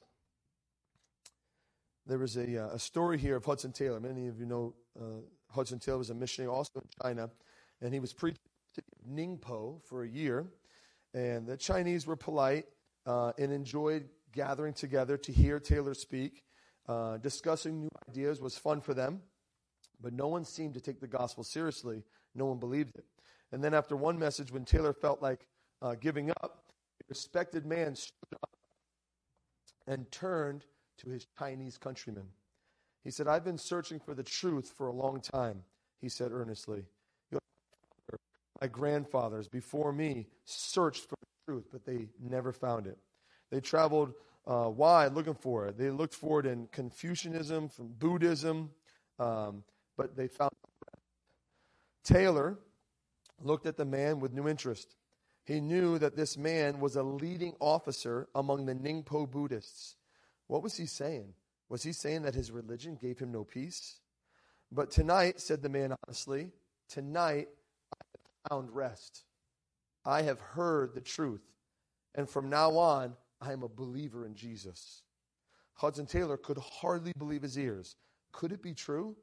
there 2.06 2.18
was 2.18 2.36
a, 2.36 2.64
uh, 2.64 2.76
a 2.76 2.80
story 2.80 3.18
here 3.18 3.36
of 3.38 3.46
Hudson 3.46 3.72
Taylor. 3.72 4.00
Many 4.00 4.28
of 4.28 4.40
you 4.40 4.46
know 4.46 4.74
uh, 5.00 5.22
Hudson 5.52 5.80
Taylor 5.80 6.00
was 6.00 6.10
a 6.10 6.14
missionary 6.14 6.54
also 6.54 6.72
in 6.76 6.88
China, 7.02 7.30
and 7.82 7.94
he 7.94 8.00
was 8.00 8.14
preaching 8.14 8.40
in 9.08 9.16
Ningpo 9.16 9.82
for 9.84 10.04
a 10.04 10.08
year. 10.08 10.48
And 11.14 11.46
the 11.46 11.58
Chinese 11.58 12.08
were 12.08 12.16
polite 12.16 12.66
uh, 13.06 13.34
and 13.38 13.52
enjoyed 13.52 14.10
gathering 14.32 14.74
together 14.74 15.18
to 15.18 15.32
hear 15.32 15.60
Taylor 15.60 15.94
speak. 15.94 16.44
Uh, 16.88 17.18
discussing 17.18 17.82
new 17.82 17.90
ideas 18.10 18.42
was 18.42 18.58
fun 18.58 18.82
for 18.82 18.94
them, 18.94 19.22
but 20.02 20.12
no 20.12 20.28
one 20.28 20.44
seemed 20.44 20.74
to 20.74 20.82
take 20.82 21.00
the 21.00 21.08
gospel 21.08 21.44
seriously. 21.44 22.04
No 22.36 22.46
one 22.46 22.58
believed 22.58 22.96
it. 22.96 23.06
And 23.52 23.64
then 23.64 23.74
after 23.74 23.96
one 23.96 24.18
message, 24.18 24.52
when 24.52 24.66
Taylor 24.66 24.94
felt 24.94 25.22
like 25.22 25.46
uh, 25.82 25.96
giving 25.96 26.32
up, 26.32 26.64
a 27.00 27.04
respected 27.08 27.66
man 27.66 27.96
stood 27.96 28.34
up 28.42 28.50
and 29.88 30.10
turned 30.12 30.66
to 30.98 31.10
his 31.10 31.28
Chinese 31.38 31.78
countrymen. 31.78 32.26
He 33.04 33.12
said, 33.12 33.28
I've 33.28 33.44
been 33.44 33.58
searching 33.58 34.00
for 34.00 34.14
the 34.14 34.24
truth 34.24 34.74
for 34.76 34.88
a 34.88 34.94
long 34.94 35.22
time, 35.22 35.64
he 36.02 36.10
said 36.10 36.32
earnestly. 36.32 36.86
My 38.64 38.68
grandfathers 38.68 39.50
before 39.50 39.92
me 39.92 40.26
searched 40.46 41.10
for 41.10 41.18
the 41.20 41.52
truth, 41.52 41.66
but 41.70 41.84
they 41.86 42.08
never 42.18 42.54
found 42.54 42.88
it. 42.88 42.98
They 43.52 43.60
traveled 43.60 44.14
uh, 44.48 44.70
wide 44.74 45.14
looking 45.14 45.34
for 45.34 45.68
it. 45.68 45.78
They 45.78 45.90
looked 45.90 46.14
for 46.14 46.40
it 46.40 46.46
in 46.46 46.68
Confucianism, 46.68 47.68
from 47.68 47.90
Buddhism, 47.90 48.70
um, 49.20 49.66
but 49.98 50.16
they 50.16 50.30
found 50.30 50.54
it. 50.54 51.00
Taylor 52.06 52.58
looked 53.42 53.66
at 53.66 53.76
the 53.76 53.84
man 53.84 54.22
with 54.22 54.32
new 54.32 54.48
interest. 54.48 54.96
He 55.44 55.60
knew 55.60 56.00
that 56.00 56.16
this 56.16 56.38
man 56.38 56.80
was 56.80 56.96
a 56.96 57.04
leading 57.04 57.56
officer 57.60 58.30
among 58.34 58.66
the 58.66 58.76
Ningpo 58.76 59.30
Buddhists. 59.30 59.98
What 60.48 60.64
was 60.64 60.78
he 60.78 60.86
saying? 60.86 61.34
Was 61.68 61.84
he 61.84 61.92
saying 61.92 62.22
that 62.22 62.34
his 62.34 62.50
religion 62.50 62.96
gave 62.96 63.20
him 63.20 63.34
no 63.34 63.44
peace? 63.44 64.00
But 64.72 64.90
tonight, 64.90 65.42
said 65.42 65.62
the 65.62 65.68
man 65.68 65.94
honestly, 66.08 66.52
tonight 66.88 67.50
found 68.50 68.74
rest. 68.76 69.24
I 70.06 70.24
have 70.24 70.40
heard 70.40 70.94
the 70.94 71.02
truth. 71.02 71.44
And 72.16 72.30
from 72.30 72.50
now 72.50 72.78
on, 72.78 73.16
I 73.42 73.54
am 73.54 73.64
a 73.64 73.70
believer 73.70 74.26
in 74.26 74.36
Jesus. 74.36 75.04
Hudson 75.76 76.06
Taylor 76.06 76.38
could 76.38 76.58
hardly 76.58 77.14
believe 77.18 77.42
his 77.42 77.58
ears. 77.58 77.96
Could 78.32 78.52
it 78.52 78.62
be 78.62 78.74
true? 78.74 79.16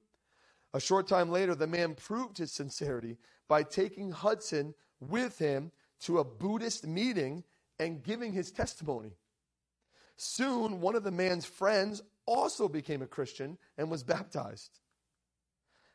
A 0.75 0.81
short 0.81 1.07
time 1.07 1.31
later, 1.31 1.55
the 1.55 1.67
man 1.67 1.95
proved 1.95 2.39
his 2.39 2.53
sincerity 2.53 3.19
by 3.49 3.63
taking 3.63 4.11
Hudson 4.11 4.75
with 5.01 5.39
him 5.39 5.73
to 6.01 6.19
a 6.19 6.25
Buddhist 6.25 6.87
meeting 6.87 7.45
and 7.79 8.03
giving 8.03 8.33
his 8.33 8.51
testimony. 8.51 9.17
Soon, 10.17 10.81
one 10.81 10.95
of 10.95 11.03
the 11.03 11.11
man's 11.11 11.47
friends 11.47 12.03
also 12.27 12.69
became 12.69 13.03
a 13.03 13.07
Christian 13.07 13.59
and 13.79 13.91
was 13.91 14.03
baptized. 14.03 14.81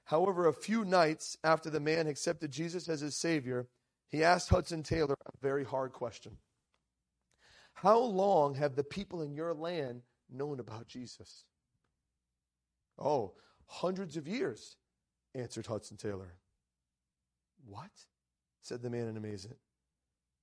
However, 0.06 0.48
a 0.48 0.54
few 0.54 0.86
nights 0.86 1.38
after 1.44 1.70
the 1.70 1.80
man 1.80 2.08
accepted 2.08 2.52
Jesus 2.52 2.88
as 2.88 3.02
his 3.02 3.16
Savior, 3.16 3.68
he 4.08 4.24
asked 4.24 4.50
Hudson 4.50 4.84
Taylor 4.84 5.16
a 5.26 5.38
very 5.42 5.64
hard 5.64 5.94
question 5.94 6.38
How 7.74 8.00
long 8.00 8.56
have 8.56 8.76
the 8.76 8.84
people 8.84 9.22
in 9.24 9.34
your 9.34 9.54
land 9.54 10.04
known 10.32 10.60
about 10.60 10.88
Jesus? 10.88 11.44
Oh, 13.00 13.34
hundreds 13.66 14.16
of 14.16 14.28
years, 14.28 14.78
answered 15.34 15.66
Hudson 15.66 15.98
Taylor. 15.98 16.36
What? 17.68 17.92
said 18.62 18.82
the 18.82 18.90
man 18.90 19.08
in 19.08 19.18
amazement. 19.18 19.60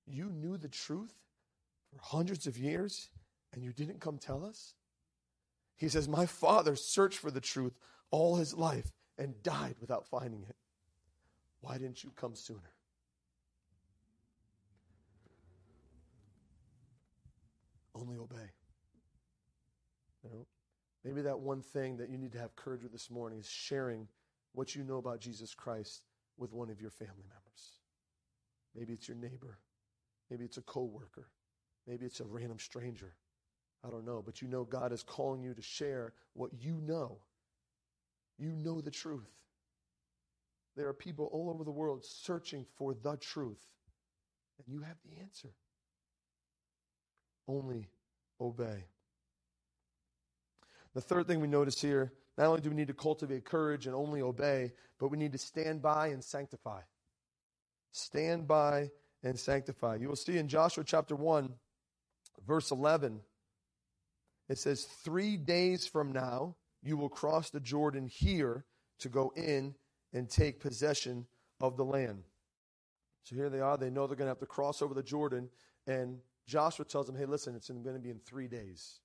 You 0.05 0.29
knew 0.29 0.57
the 0.57 0.69
truth 0.69 1.13
for 1.89 1.99
hundreds 2.01 2.47
of 2.47 2.57
years 2.57 3.09
and 3.53 3.63
you 3.63 3.71
didn't 3.71 4.01
come 4.01 4.17
tell 4.17 4.45
us? 4.45 4.75
He 5.75 5.89
says, 5.89 6.07
My 6.07 6.25
father 6.25 6.75
searched 6.75 7.19
for 7.19 7.31
the 7.31 7.41
truth 7.41 7.77
all 8.11 8.35
his 8.35 8.53
life 8.53 8.91
and 9.17 9.41
died 9.43 9.75
without 9.79 10.07
finding 10.07 10.43
it. 10.43 10.55
Why 11.61 11.77
didn't 11.77 12.03
you 12.03 12.11
come 12.15 12.35
sooner? 12.35 12.59
Only 17.95 18.17
obey. 18.17 18.51
You 20.23 20.29
know, 20.29 20.45
maybe 21.03 21.21
that 21.21 21.39
one 21.39 21.61
thing 21.61 21.97
that 21.97 22.09
you 22.09 22.17
need 22.17 22.31
to 22.33 22.39
have 22.39 22.55
courage 22.55 22.83
with 22.83 22.91
this 22.91 23.09
morning 23.09 23.39
is 23.39 23.49
sharing 23.49 24.07
what 24.53 24.75
you 24.75 24.83
know 24.83 24.97
about 24.97 25.19
Jesus 25.19 25.53
Christ 25.53 26.03
with 26.37 26.53
one 26.53 26.69
of 26.69 26.81
your 26.81 26.89
family 26.89 27.23
members. 27.27 27.79
Maybe 28.75 28.93
it's 28.93 29.07
your 29.07 29.17
neighbor. 29.17 29.59
Maybe 30.29 30.45
it's 30.45 30.57
a 30.57 30.61
coworker. 30.61 31.27
Maybe 31.87 32.05
it's 32.05 32.19
a 32.19 32.25
random 32.25 32.59
stranger. 32.59 33.13
I 33.85 33.89
don't 33.89 34.05
know, 34.05 34.23
but 34.25 34.41
you 34.41 34.47
know 34.47 34.63
God 34.63 34.91
is 34.91 35.03
calling 35.03 35.43
you 35.43 35.53
to 35.53 35.61
share 35.61 36.13
what 36.33 36.51
you 36.59 36.79
know. 36.81 37.19
You 38.37 38.51
know 38.51 38.81
the 38.81 38.91
truth. 38.91 39.29
There 40.75 40.87
are 40.87 40.93
people 40.93 41.29
all 41.31 41.49
over 41.49 41.63
the 41.63 41.71
world 41.71 42.03
searching 42.03 42.65
for 42.77 42.93
the 42.93 43.15
truth, 43.17 43.63
and 44.57 44.67
you 44.67 44.81
have 44.81 44.97
the 45.05 45.21
answer. 45.21 45.49
Only 47.47 47.89
obey. 48.41 48.85
The 50.93 51.01
third 51.01 51.27
thing 51.27 51.41
we 51.41 51.47
notice 51.47 51.79
here 51.79 52.13
not 52.37 52.47
only 52.47 52.61
do 52.61 52.69
we 52.69 52.75
need 52.75 52.87
to 52.87 52.93
cultivate 52.93 53.45
courage 53.45 53.85
and 53.85 53.95
only 53.95 54.21
obey, 54.21 54.71
but 54.99 55.09
we 55.09 55.17
need 55.17 55.33
to 55.33 55.37
stand 55.37 55.81
by 55.81 56.07
and 56.07 56.23
sanctify. 56.23 56.81
Stand 57.91 58.47
by 58.47 58.89
and 59.23 59.37
sanctify. 59.37 59.97
You 59.97 60.07
will 60.07 60.15
see 60.15 60.39
in 60.39 60.47
Joshua 60.47 60.83
chapter 60.83 61.15
1, 61.15 61.53
verse 62.47 62.71
11 62.71 63.21
it 64.49 64.57
says, 64.57 64.83
Three 64.83 65.37
days 65.37 65.87
from 65.87 66.11
now, 66.11 66.55
you 66.83 66.97
will 66.97 67.09
cross 67.09 67.49
the 67.49 67.59
Jordan 67.59 68.07
here 68.07 68.65
to 68.99 69.09
go 69.09 69.31
in 69.35 69.73
and 70.13 70.29
take 70.29 70.59
possession 70.59 71.25
of 71.59 71.77
the 71.77 71.85
land. 71.85 72.23
So 73.23 73.35
here 73.35 73.49
they 73.49 73.61
are. 73.61 73.77
They 73.77 73.89
know 73.89 74.05
they're 74.05 74.17
going 74.17 74.27
to 74.27 74.31
have 74.31 74.39
to 74.39 74.45
cross 74.45 74.81
over 74.81 74.93
the 74.93 75.01
Jordan. 75.01 75.49
And 75.87 76.19
Joshua 76.45 76.85
tells 76.85 77.07
them, 77.07 77.15
hey, 77.15 77.25
listen, 77.25 77.55
it's 77.55 77.69
going 77.69 77.83
to 77.83 77.99
be 77.99 78.09
in 78.09 78.19
three 78.19 78.47
days. 78.47 78.99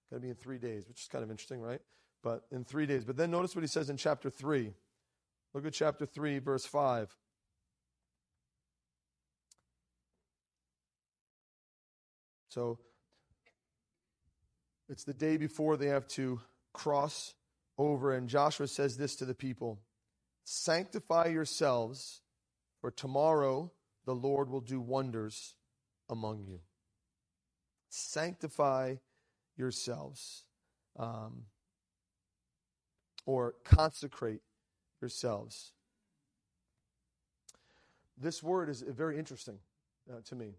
It's 0.00 0.10
going 0.10 0.22
to 0.22 0.26
be 0.26 0.30
in 0.30 0.36
three 0.36 0.58
days, 0.58 0.86
which 0.88 1.02
is 1.02 1.08
kind 1.08 1.24
of 1.24 1.30
interesting, 1.30 1.60
right? 1.60 1.80
But 2.22 2.44
in 2.52 2.64
three 2.64 2.86
days. 2.86 3.04
But 3.04 3.16
then 3.16 3.30
notice 3.30 3.54
what 3.54 3.62
he 3.62 3.68
says 3.68 3.90
in 3.90 3.96
chapter 3.96 4.30
3. 4.30 4.72
Look 5.52 5.66
at 5.66 5.72
chapter 5.72 6.06
3, 6.06 6.38
verse 6.38 6.64
5. 6.64 7.14
So 12.48 12.78
it's 14.88 15.02
the 15.02 15.14
day 15.14 15.36
before 15.36 15.76
they 15.76 15.86
have 15.86 16.06
to 16.08 16.40
cross 16.74 17.32
over, 17.78 18.12
and 18.12 18.28
Joshua 18.28 18.68
says 18.68 18.98
this 18.98 19.16
to 19.16 19.24
the 19.24 19.34
people 19.34 19.80
Sanctify 20.44 21.28
yourselves, 21.28 22.20
for 22.82 22.90
tomorrow 22.90 23.72
the 24.04 24.14
Lord 24.14 24.50
will 24.50 24.60
do 24.60 24.80
wonders 24.80 25.54
among 26.10 26.44
you. 26.46 26.60
Sanctify 27.88 28.96
yourselves, 29.56 30.44
um, 30.98 31.44
or 33.24 33.54
consecrate 33.64 34.42
yourselves. 35.00 35.72
This 38.20 38.42
word 38.42 38.68
is 38.68 38.82
very 38.82 39.18
interesting 39.18 39.58
uh, 40.12 40.20
to 40.26 40.34
me 40.34 40.56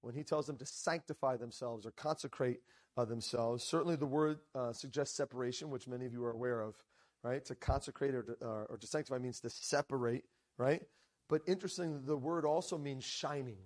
when 0.00 0.14
he 0.14 0.22
tells 0.22 0.46
them 0.46 0.56
to 0.56 0.66
sanctify 0.66 1.36
themselves 1.36 1.84
or 1.84 1.90
consecrate 1.90 2.60
themselves. 3.04 3.62
Certainly, 3.64 3.96
the 3.96 4.06
word 4.06 4.38
uh, 4.54 4.72
suggests 4.72 5.16
separation, 5.16 5.70
which 5.70 5.86
many 5.86 6.06
of 6.06 6.12
you 6.12 6.24
are 6.24 6.30
aware 6.30 6.60
of, 6.60 6.74
right? 7.22 7.44
To 7.44 7.54
consecrate 7.54 8.14
or 8.14 8.22
to, 8.22 8.36
uh, 8.42 8.64
or 8.68 8.78
to 8.80 8.86
sanctify 8.86 9.18
means 9.18 9.40
to 9.40 9.50
separate, 9.50 10.24
right? 10.58 10.82
But 11.28 11.42
interestingly, 11.46 12.00
the 12.04 12.16
word 12.16 12.44
also 12.44 12.78
means 12.78 13.04
shining. 13.04 13.58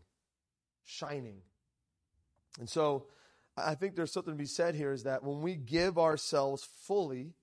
Shining. 0.85 1.43
And 2.59 2.69
so 2.69 3.07
I 3.57 3.75
think 3.75 3.95
there's 3.95 4.13
something 4.13 4.35
to 4.35 4.39
be 4.39 4.47
said 4.47 4.75
here 4.75 4.93
is 4.93 5.05
that 5.05 5.23
when 5.23 5.43
we 5.43 5.55
give 5.55 5.99
ourselves 5.99 6.67
fully 6.87 7.35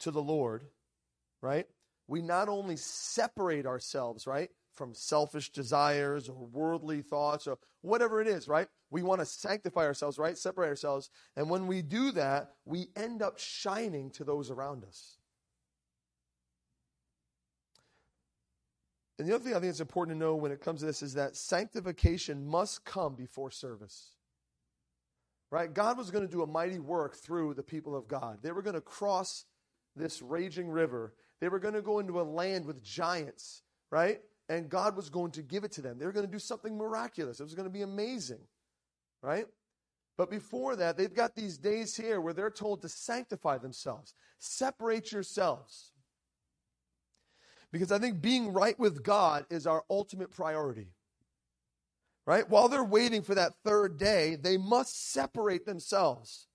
to 0.00 0.10
the 0.10 0.22
Lord, 0.22 0.64
right, 1.40 1.66
we 2.06 2.22
not 2.22 2.48
only 2.48 2.76
separate 2.76 3.66
ourselves, 3.66 4.26
right, 4.26 4.50
from 4.80 4.94
selfish 4.94 5.50
desires 5.50 6.26
or 6.30 6.46
worldly 6.46 7.02
thoughts 7.02 7.46
or 7.46 7.58
whatever 7.82 8.22
it 8.22 8.26
is, 8.26 8.48
right? 8.48 8.66
We 8.90 9.02
want 9.02 9.20
to 9.20 9.26
sanctify 9.26 9.84
ourselves, 9.84 10.18
right? 10.18 10.38
Separate 10.38 10.68
ourselves. 10.68 11.10
And 11.36 11.50
when 11.50 11.66
we 11.66 11.82
do 11.82 12.12
that, 12.12 12.52
we 12.64 12.88
end 12.96 13.20
up 13.20 13.38
shining 13.38 14.10
to 14.12 14.24
those 14.24 14.50
around 14.50 14.84
us. 14.84 15.18
And 19.18 19.28
the 19.28 19.34
other 19.34 19.44
thing 19.44 19.52
I 19.52 19.60
think 19.60 19.68
it's 19.68 19.80
important 19.80 20.16
to 20.16 20.18
know 20.18 20.34
when 20.34 20.50
it 20.50 20.62
comes 20.62 20.80
to 20.80 20.86
this 20.86 21.02
is 21.02 21.12
that 21.12 21.36
sanctification 21.36 22.46
must 22.46 22.86
come 22.86 23.14
before 23.14 23.50
service. 23.50 24.12
Right? 25.50 25.74
God 25.74 25.98
was 25.98 26.10
going 26.10 26.26
to 26.26 26.32
do 26.32 26.40
a 26.40 26.46
mighty 26.46 26.78
work 26.78 27.16
through 27.16 27.52
the 27.52 27.62
people 27.62 27.94
of 27.94 28.08
God. 28.08 28.38
They 28.40 28.52
were 28.52 28.62
going 28.62 28.76
to 28.76 28.80
cross 28.80 29.44
this 29.94 30.22
raging 30.22 30.70
river. 30.70 31.12
They 31.38 31.50
were 31.50 31.58
going 31.58 31.74
to 31.74 31.82
go 31.82 31.98
into 31.98 32.18
a 32.18 32.22
land 32.22 32.64
with 32.64 32.82
giants, 32.82 33.60
right? 33.90 34.22
And 34.50 34.68
God 34.68 34.96
was 34.96 35.08
going 35.08 35.30
to 35.32 35.42
give 35.42 35.62
it 35.62 35.70
to 35.72 35.80
them. 35.80 35.96
They 35.96 36.06
were 36.06 36.12
going 36.12 36.26
to 36.26 36.32
do 36.32 36.40
something 36.40 36.76
miraculous. 36.76 37.38
It 37.38 37.44
was 37.44 37.54
going 37.54 37.68
to 37.68 37.72
be 37.72 37.82
amazing, 37.82 38.40
right? 39.22 39.46
But 40.18 40.28
before 40.28 40.74
that, 40.74 40.98
they've 40.98 41.14
got 41.14 41.36
these 41.36 41.56
days 41.56 41.96
here 41.96 42.20
where 42.20 42.32
they're 42.32 42.50
told 42.50 42.82
to 42.82 42.88
sanctify 42.88 43.58
themselves, 43.58 44.12
separate 44.40 45.12
yourselves. 45.12 45.92
Because 47.70 47.92
I 47.92 48.00
think 48.00 48.20
being 48.20 48.52
right 48.52 48.76
with 48.76 49.04
God 49.04 49.46
is 49.50 49.68
our 49.68 49.84
ultimate 49.88 50.32
priority. 50.32 50.88
Right? 52.26 52.50
While 52.50 52.68
they're 52.68 52.82
waiting 52.82 53.22
for 53.22 53.36
that 53.36 53.52
third 53.64 53.98
day, 53.98 54.34
they 54.34 54.56
must 54.56 55.12
separate 55.12 55.64
themselves. 55.64 56.48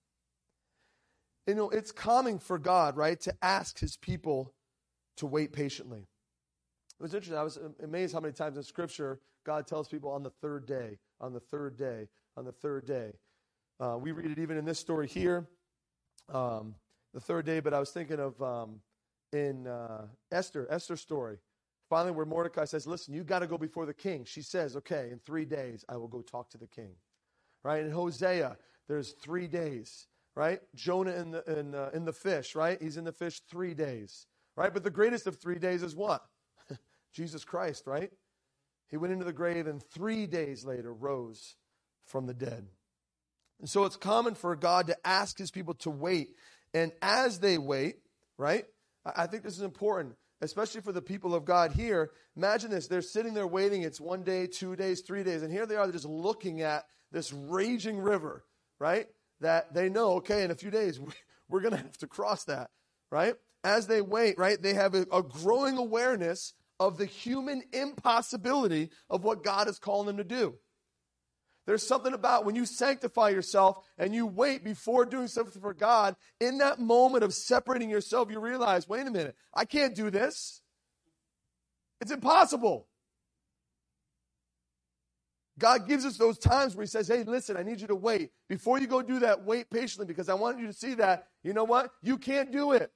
You 1.47 1.55
know, 1.55 1.69
it's 1.69 1.93
common 1.93 2.39
for 2.39 2.59
God, 2.59 2.97
right, 2.97 3.21
to 3.21 3.33
ask 3.41 3.79
his 3.79 3.95
people 3.95 4.53
to 5.15 5.25
wait 5.25 5.53
patiently. 5.53 6.09
It 6.99 7.03
was 7.03 7.13
interesting. 7.13 7.37
I 7.37 7.43
was 7.43 7.59
amazed 7.83 8.13
how 8.13 8.21
many 8.21 8.33
times 8.33 8.57
in 8.57 8.63
Scripture 8.63 9.19
God 9.45 9.67
tells 9.67 9.87
people 9.87 10.11
on 10.11 10.23
the 10.23 10.29
third 10.29 10.65
day, 10.65 10.97
on 11.19 11.33
the 11.33 11.39
third 11.39 11.77
day, 11.77 12.07
on 12.37 12.45
the 12.45 12.51
third 12.53 12.85
day. 12.85 13.11
Uh, 13.79 13.97
we 13.99 14.11
read 14.13 14.31
it 14.31 14.39
even 14.39 14.57
in 14.57 14.63
this 14.63 14.79
story 14.79 15.07
here, 15.07 15.47
um, 16.33 16.75
the 17.13 17.19
third 17.19 17.45
day, 17.45 17.59
but 17.59 17.73
I 17.73 17.79
was 17.79 17.91
thinking 17.91 18.19
of 18.19 18.41
um, 18.41 18.79
in 19.33 19.67
uh, 19.67 20.07
Esther, 20.31 20.67
Esther's 20.69 21.01
story. 21.01 21.37
Finally, 21.89 22.13
where 22.13 22.25
Mordecai 22.25 22.65
says, 22.65 22.87
Listen, 22.87 23.13
you 23.13 23.23
got 23.23 23.39
to 23.39 23.47
go 23.47 23.57
before 23.57 23.85
the 23.85 23.93
king. 23.93 24.23
She 24.25 24.41
says, 24.41 24.75
Okay, 24.75 25.09
in 25.11 25.19
three 25.19 25.45
days, 25.45 25.83
I 25.89 25.97
will 25.97 26.07
go 26.07 26.21
talk 26.21 26.49
to 26.51 26.57
the 26.57 26.67
king. 26.67 26.93
Right? 27.63 27.83
In 27.83 27.91
Hosea, 27.91 28.57
there's 28.87 29.11
three 29.11 29.47
days. 29.47 30.07
Right? 30.35 30.61
Jonah 30.75 31.13
in 31.13 31.31
the, 31.31 31.59
in, 31.59 31.75
uh, 31.75 31.91
in 31.93 32.05
the 32.05 32.11
fish, 32.13 32.55
right? 32.55 32.81
He's 32.81 32.97
in 32.97 33.05
the 33.05 33.11
fish 33.11 33.41
three 33.49 33.73
days. 33.73 34.27
Right? 34.57 34.73
But 34.73 34.83
the 34.83 34.89
greatest 34.89 35.27
of 35.27 35.39
three 35.39 35.59
days 35.59 35.83
is 35.83 35.95
what? 35.95 36.25
Jesus 37.15 37.45
Christ, 37.45 37.87
right? 37.87 38.11
He 38.89 38.97
went 38.97 39.13
into 39.13 39.25
the 39.25 39.33
grave 39.33 39.67
and 39.67 39.81
three 39.81 40.27
days 40.27 40.65
later 40.65 40.93
rose 40.93 41.55
from 42.05 42.27
the 42.27 42.33
dead. 42.33 42.67
And 43.59 43.69
so 43.69 43.85
it's 43.85 43.95
common 43.95 44.35
for 44.35 44.55
God 44.55 44.87
to 44.87 45.07
ask 45.07 45.37
his 45.37 45.49
people 45.49 45.73
to 45.75 45.89
wait. 45.89 46.29
And 46.73 46.91
as 47.01 47.39
they 47.39 47.57
wait, 47.57 47.95
right? 48.37 48.65
I 49.05 49.27
think 49.27 49.43
this 49.43 49.55
is 49.55 49.61
important, 49.61 50.15
especially 50.41 50.81
for 50.81 50.91
the 50.91 51.01
people 51.01 51.33
of 51.33 51.45
God 51.45 51.71
here. 51.71 52.11
Imagine 52.35 52.69
this. 52.69 52.87
They're 52.87 53.01
sitting 53.01 53.33
there 53.33 53.47
waiting. 53.47 53.83
It's 53.83 54.01
one 54.01 54.23
day, 54.23 54.45
two 54.45 54.75
days, 54.75 55.01
three 55.01 55.23
days. 55.23 55.41
And 55.41 55.51
here 55.51 55.65
they 55.65 55.75
are, 55.75 55.85
they're 55.85 55.93
just 55.93 56.05
looking 56.05 56.61
at 56.61 56.83
this 57.11 57.31
raging 57.31 57.97
river, 57.99 58.43
right? 58.77 59.07
That 59.39 59.73
they 59.73 59.87
know, 59.87 60.15
okay, 60.15 60.43
in 60.43 60.51
a 60.51 60.55
few 60.55 60.69
days, 60.69 60.99
we're 61.49 61.61
going 61.61 61.75
to 61.75 61.81
have 61.81 61.97
to 61.99 62.07
cross 62.07 62.43
that, 62.45 62.71
right? 63.09 63.35
As 63.63 63.87
they 63.87 64.01
wait, 64.01 64.37
right, 64.37 64.61
they 64.61 64.73
have 64.73 64.95
a, 64.95 65.05
a 65.13 65.23
growing 65.23 65.77
awareness 65.77 66.53
of 66.79 66.97
the 66.97 67.05
human 67.05 67.63
impossibility 67.73 68.89
of 69.09 69.23
what 69.23 69.43
God 69.43 69.67
is 69.67 69.79
calling 69.79 70.07
them 70.07 70.17
to 70.17 70.23
do. 70.23 70.55
There's 71.65 71.85
something 71.85 72.13
about 72.13 72.45
when 72.45 72.55
you 72.55 72.65
sanctify 72.65 73.29
yourself 73.29 73.83
and 73.97 74.13
you 74.13 74.27
wait 74.27 74.63
before 74.63 75.05
doing 75.05 75.27
something 75.27 75.61
for 75.61 75.73
God, 75.73 76.15
in 76.39 76.59
that 76.59 76.79
moment 76.79 77.23
of 77.23 77.33
separating 77.33 77.89
yourself, 77.89 78.29
you 78.29 78.39
realize, 78.39 78.87
wait 78.87 79.07
a 79.07 79.11
minute, 79.11 79.35
I 79.53 79.65
can't 79.65 79.95
do 79.95 80.11
this. 80.11 80.61
It's 82.01 82.11
impossible. 82.11 82.87
God 85.57 85.87
gives 85.87 86.05
us 86.05 86.17
those 86.17 86.37
times 86.37 86.75
where 86.75 86.83
He 86.83 86.87
says, 86.87 87.07
Hey, 87.07 87.23
listen, 87.23 87.55
I 87.57 87.63
need 87.63 87.79
you 87.81 87.87
to 87.87 87.95
wait. 87.95 88.31
Before 88.49 88.79
you 88.79 88.87
go 88.87 89.01
do 89.01 89.19
that, 89.19 89.45
wait 89.45 89.69
patiently 89.69 90.05
because 90.05 90.29
I 90.29 90.33
want 90.33 90.59
you 90.59 90.67
to 90.67 90.73
see 90.73 90.95
that, 90.95 91.27
you 91.43 91.53
know 91.53 91.63
what? 91.63 91.91
You 92.01 92.17
can't 92.17 92.51
do 92.51 92.73
it. 92.73 92.91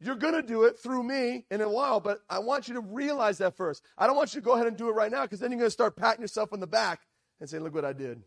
You're 0.00 0.16
going 0.16 0.34
to 0.34 0.42
do 0.42 0.64
it 0.64 0.78
through 0.78 1.02
me 1.02 1.46
in 1.50 1.60
a 1.60 1.68
while, 1.68 2.00
but 2.00 2.18
I 2.28 2.40
want 2.40 2.68
you 2.68 2.74
to 2.74 2.80
realize 2.80 3.38
that 3.38 3.56
first. 3.56 3.82
I 3.96 4.06
don't 4.06 4.16
want 4.16 4.34
you 4.34 4.40
to 4.40 4.44
go 4.44 4.52
ahead 4.52 4.66
and 4.66 4.76
do 4.76 4.88
it 4.88 4.94
right 4.94 5.10
now 5.10 5.22
because 5.22 5.40
then 5.40 5.50
you're 5.50 5.58
going 5.58 5.68
to 5.68 5.72
start 5.72 5.96
patting 5.96 6.20
yourself 6.20 6.52
on 6.52 6.60
the 6.60 6.66
back 6.66 7.00
and 7.40 7.48
say, 7.48 7.58
Look 7.58 7.74
what 7.74 7.84
I 7.84 7.92
did. 7.92 8.22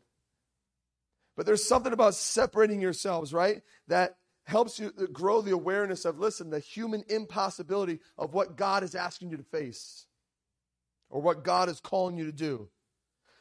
But 1.35 1.45
there's 1.45 1.67
something 1.67 1.93
about 1.93 2.15
separating 2.15 2.81
yourselves, 2.81 3.31
right? 3.31 3.61
That 3.87 4.17
helps 4.45 4.79
you 4.79 4.91
uh, 4.97 5.05
grow 5.11 5.41
the 5.41 5.51
awareness 5.51 6.03
of, 6.05 6.19
listen, 6.19 6.49
the 6.49 6.59
human 6.59 7.03
impossibility 7.09 7.99
of 8.17 8.33
what 8.33 8.57
God 8.57 8.81
is 8.81 8.95
asking 8.95 9.29
you 9.29 9.37
to 9.37 9.43
face 9.43 10.07
or 11.09 11.21
what 11.21 11.43
God 11.43 11.69
is 11.69 11.79
calling 11.79 12.17
you 12.17 12.25
to 12.25 12.31
do. 12.31 12.69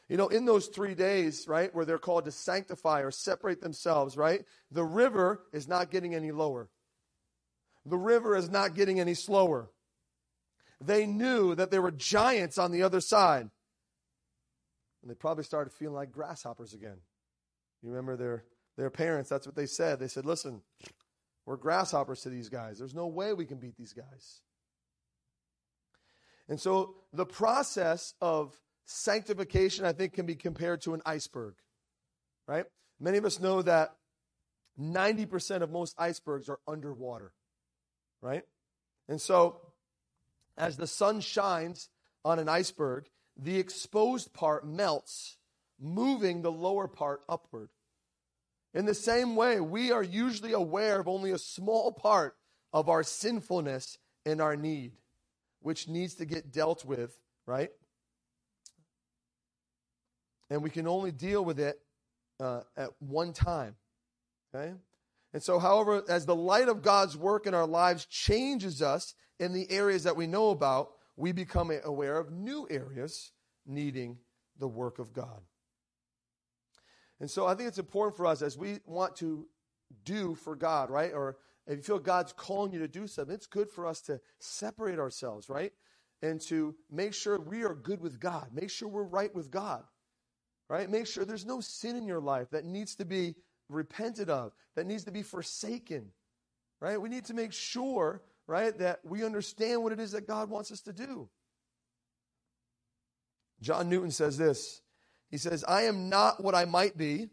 You 0.09 0.15
know, 0.15 0.27
in 0.27 0.45
those 0.45 0.67
three 0.67 0.95
days, 0.95 1.47
right, 1.47 1.73
where 1.73 1.85
they're 1.85 1.97
called 1.97 2.25
to 2.25 2.31
sanctify 2.31 3.01
or 3.01 3.11
separate 3.11 3.61
themselves, 3.61 4.15
right, 4.15 4.45
the 4.71 4.83
river 4.83 5.41
is 5.51 5.67
not 5.67 5.91
getting 5.91 6.13
any 6.13 6.31
lower. 6.31 6.69
The 7.87 7.97
river 7.97 8.35
is 8.35 8.49
not 8.49 8.75
getting 8.75 8.99
any 8.99 9.13
slower. 9.13 9.69
They 10.79 11.05
knew 11.05 11.55
that 11.55 11.71
there 11.71 11.81
were 11.81 11.91
giants 11.91 12.57
on 12.57 12.71
the 12.71 12.83
other 12.83 12.99
side. 12.99 13.49
And 15.01 15.11
they 15.11 15.15
probably 15.15 15.43
started 15.43 15.71
feeling 15.71 15.95
like 15.95 16.11
grasshoppers 16.11 16.73
again. 16.73 16.97
You 17.81 17.89
remember 17.89 18.17
their, 18.17 18.43
their 18.77 18.89
parents, 18.89 19.29
that's 19.29 19.45
what 19.45 19.55
they 19.55 19.65
said. 19.65 19.99
They 19.99 20.07
said, 20.07 20.25
listen, 20.25 20.61
we're 21.45 21.55
grasshoppers 21.55 22.21
to 22.21 22.29
these 22.29 22.49
guys. 22.49 22.77
There's 22.77 22.93
no 22.93 23.07
way 23.07 23.33
we 23.33 23.45
can 23.45 23.57
beat 23.57 23.77
these 23.77 23.93
guys. 23.93 24.41
And 26.49 26.59
so 26.59 26.95
the 27.13 27.25
process 27.25 28.13
of 28.21 28.53
sanctification, 28.85 29.85
I 29.85 29.93
think, 29.93 30.13
can 30.13 30.25
be 30.25 30.35
compared 30.35 30.81
to 30.81 30.93
an 30.93 31.01
iceberg, 31.05 31.55
right? 32.47 32.65
Many 32.99 33.17
of 33.17 33.25
us 33.25 33.39
know 33.39 33.61
that 33.61 33.95
90% 34.79 35.61
of 35.61 35.71
most 35.71 35.95
icebergs 35.97 36.49
are 36.49 36.59
underwater, 36.67 37.33
right? 38.21 38.43
And 39.07 39.21
so 39.21 39.61
as 40.57 40.77
the 40.77 40.87
sun 40.87 41.21
shines 41.21 41.89
on 42.25 42.39
an 42.39 42.49
iceberg, 42.49 43.05
the 43.37 43.59
exposed 43.59 44.33
part 44.33 44.67
melts, 44.67 45.37
moving 45.79 46.41
the 46.41 46.51
lower 46.51 46.87
part 46.87 47.21
upward. 47.29 47.69
In 48.73 48.85
the 48.85 48.95
same 48.95 49.35
way, 49.35 49.59
we 49.59 49.91
are 49.91 50.03
usually 50.03 50.53
aware 50.53 50.99
of 50.99 51.07
only 51.07 51.31
a 51.31 51.37
small 51.37 51.91
part 51.91 52.35
of 52.73 52.89
our 52.89 53.03
sinfulness 53.03 53.97
and 54.25 54.41
our 54.41 54.55
need, 54.55 54.93
which 55.61 55.87
needs 55.87 56.15
to 56.15 56.25
get 56.25 56.51
dealt 56.51 56.83
with, 56.83 57.17
right? 57.45 57.69
And 60.49 60.63
we 60.63 60.69
can 60.69 60.87
only 60.87 61.11
deal 61.11 61.43
with 61.43 61.59
it 61.59 61.79
uh, 62.39 62.61
at 62.75 62.89
one 62.99 63.33
time, 63.33 63.75
okay? 64.53 64.73
And 65.33 65.43
so, 65.43 65.59
however, 65.59 66.03
as 66.07 66.25
the 66.25 66.35
light 66.35 66.69
of 66.69 66.81
God's 66.81 67.17
work 67.17 67.45
in 67.47 67.53
our 67.53 67.67
lives 67.67 68.05
changes 68.05 68.81
us 68.81 69.13
in 69.39 69.53
the 69.53 69.69
areas 69.69 70.03
that 70.03 70.15
we 70.15 70.27
know 70.27 70.49
about, 70.49 70.91
we 71.15 71.31
become 71.31 71.71
aware 71.83 72.17
of 72.17 72.31
new 72.31 72.67
areas 72.69 73.31
needing 73.65 74.17
the 74.57 74.67
work 74.67 74.99
of 74.99 75.13
God. 75.13 75.41
And 77.19 77.29
so 77.29 77.47
I 77.47 77.55
think 77.55 77.67
it's 77.67 77.79
important 77.79 78.15
for 78.15 78.25
us 78.25 78.41
as 78.41 78.57
we 78.57 78.79
want 78.85 79.15
to 79.17 79.47
do 80.05 80.35
for 80.35 80.55
God, 80.55 80.89
right? 80.89 81.11
Or 81.13 81.37
if 81.65 81.77
you 81.77 81.83
feel 81.83 81.99
God's 81.99 82.33
calling 82.33 82.71
you 82.71 82.79
to 82.79 82.87
do 82.87 83.07
something, 83.07 83.33
it's 83.33 83.47
good 83.47 83.69
for 83.69 83.85
us 83.85 84.01
to 84.01 84.19
separate 84.39 84.99
ourselves, 84.99 85.49
right? 85.49 85.73
And 86.21 86.39
to 86.41 86.75
make 86.91 87.13
sure 87.13 87.39
we 87.39 87.63
are 87.63 87.75
good 87.75 88.01
with 88.01 88.19
God. 88.19 88.49
Make 88.53 88.69
sure 88.69 88.87
we're 88.87 89.03
right 89.03 89.33
with 89.33 89.51
God, 89.51 89.83
right? 90.69 90.89
Make 90.89 91.07
sure 91.07 91.25
there's 91.25 91.45
no 91.45 91.59
sin 91.59 91.95
in 91.95 92.05
your 92.05 92.21
life 92.21 92.49
that 92.51 92.65
needs 92.65 92.95
to 92.95 93.05
be 93.05 93.35
repented 93.69 94.29
of, 94.29 94.53
that 94.75 94.85
needs 94.85 95.05
to 95.05 95.11
be 95.11 95.23
forsaken, 95.23 96.11
right? 96.79 97.01
We 97.01 97.09
need 97.09 97.25
to 97.25 97.33
make 97.33 97.53
sure 97.53 98.21
right? 98.47 98.77
That 98.79 99.01
we 99.03 99.23
understand 99.23 99.83
what 99.83 99.91
it 99.91 99.99
is 99.99 100.13
that 100.13 100.25
God 100.25 100.49
wants 100.49 100.71
us 100.71 100.81
to 100.81 100.93
do. 100.93 101.29
John 103.61 103.89
Newton 103.89 104.11
says 104.11 104.37
this 104.37 104.81
He 105.29 105.37
says, 105.37 105.63
I 105.67 105.83
am 105.83 106.09
not 106.09 106.43
what 106.43 106.55
I 106.55 106.65
might 106.65 106.97
be. 106.97 107.29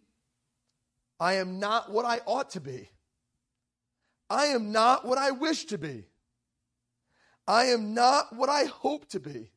I 1.20 1.34
am 1.34 1.60
not 1.60 1.92
what 1.92 2.04
I 2.04 2.20
ought 2.26 2.50
to 2.50 2.60
be. 2.60 2.90
I 4.28 4.46
am 4.46 4.72
not 4.72 5.06
what 5.06 5.16
I 5.16 5.30
wish 5.30 5.66
to 5.66 5.78
be. 5.78 6.04
I 7.46 7.66
am 7.66 7.94
not 7.94 8.34
what 8.34 8.48
I 8.48 8.64
hope 8.64 9.08
to 9.10 9.20
be. 9.20 9.50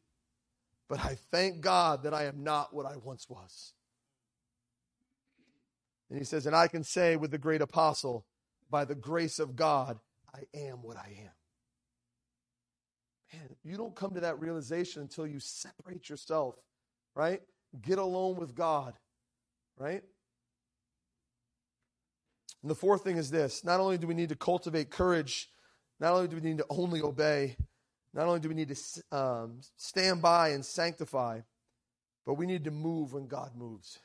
but 0.87 0.99
I 0.99 1.17
thank 1.31 1.61
God 1.61 2.03
that 2.03 2.13
I 2.13 2.25
am 2.25 2.43
not 2.43 2.73
what 2.73 2.85
I 2.85 2.97
once 2.97 3.27
was. 3.29 3.73
And 6.09 6.17
he 6.17 6.25
says, 6.25 6.45
And 6.45 6.55
I 6.55 6.67
can 6.67 6.83
say 6.83 7.15
with 7.15 7.31
the 7.31 7.37
great 7.37 7.61
apostle, 7.61 8.25
by 8.69 8.85
the 8.85 8.95
grace 8.95 9.39
of 9.39 9.55
God, 9.55 9.99
I 10.33 10.41
am 10.57 10.83
what 10.83 10.97
I 10.97 11.17
am. 11.19 11.31
Man, 13.33 13.49
you 13.63 13.77
don't 13.77 13.95
come 13.95 14.13
to 14.13 14.21
that 14.21 14.39
realization 14.39 15.01
until 15.01 15.27
you 15.27 15.39
separate 15.39 16.09
yourself, 16.09 16.55
right? 17.15 17.41
Get 17.81 17.97
alone 17.97 18.37
with 18.37 18.55
God, 18.55 18.93
right? 19.77 20.03
And 22.61 22.71
the 22.71 22.75
fourth 22.75 23.03
thing 23.03 23.17
is 23.17 23.29
this 23.29 23.63
not 23.63 23.79
only 23.79 23.97
do 23.97 24.07
we 24.07 24.13
need 24.13 24.29
to 24.29 24.35
cultivate 24.35 24.89
courage, 24.89 25.49
not 25.99 26.13
only 26.13 26.27
do 26.27 26.37
we 26.37 26.41
need 26.41 26.57
to 26.59 26.65
only 26.69 27.01
obey, 27.01 27.57
not 28.13 28.27
only 28.27 28.39
do 28.39 28.49
we 28.49 28.55
need 28.55 28.69
to 28.69 29.17
um, 29.17 29.59
stand 29.75 30.21
by 30.21 30.49
and 30.49 30.65
sanctify, 30.65 31.41
but 32.25 32.35
we 32.35 32.45
need 32.45 32.63
to 32.63 32.71
move 32.71 33.13
when 33.13 33.27
God 33.27 33.51
moves. 33.55 33.99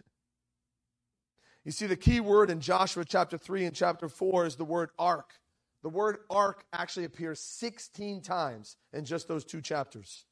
You 1.65 1.71
see, 1.71 1.87
the 1.87 1.97
key 1.97 2.21
word 2.21 2.51
in 2.51 2.61
Joshua 2.61 3.05
chapter 3.05 3.39
3 3.39 3.67
and 3.67 3.75
chapter 3.75 4.09
4 4.09 4.47
is 4.47 4.57
the 4.57 4.65
word 4.65 4.91
ark. 4.99 5.35
The 5.83 5.89
word 5.89 6.19
ark 6.29 6.65
actually 6.73 7.05
appears 7.05 7.41
16 7.41 8.21
times 8.23 8.77
in 8.93 9.05
just 9.05 9.29
those 9.29 9.45
two 9.45 9.61
chapters. 9.61 10.25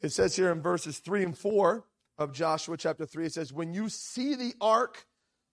It 0.00 0.10
says 0.10 0.36
here 0.36 0.52
in 0.52 0.60
verses 0.60 0.98
3 0.98 1.24
and 1.24 1.38
4 1.38 1.84
of 2.18 2.32
Joshua 2.32 2.76
chapter 2.76 3.06
3, 3.06 3.26
it 3.26 3.32
says, 3.32 3.52
When 3.52 3.72
you 3.72 3.88
see 3.88 4.34
the 4.34 4.54
ark 4.60 5.06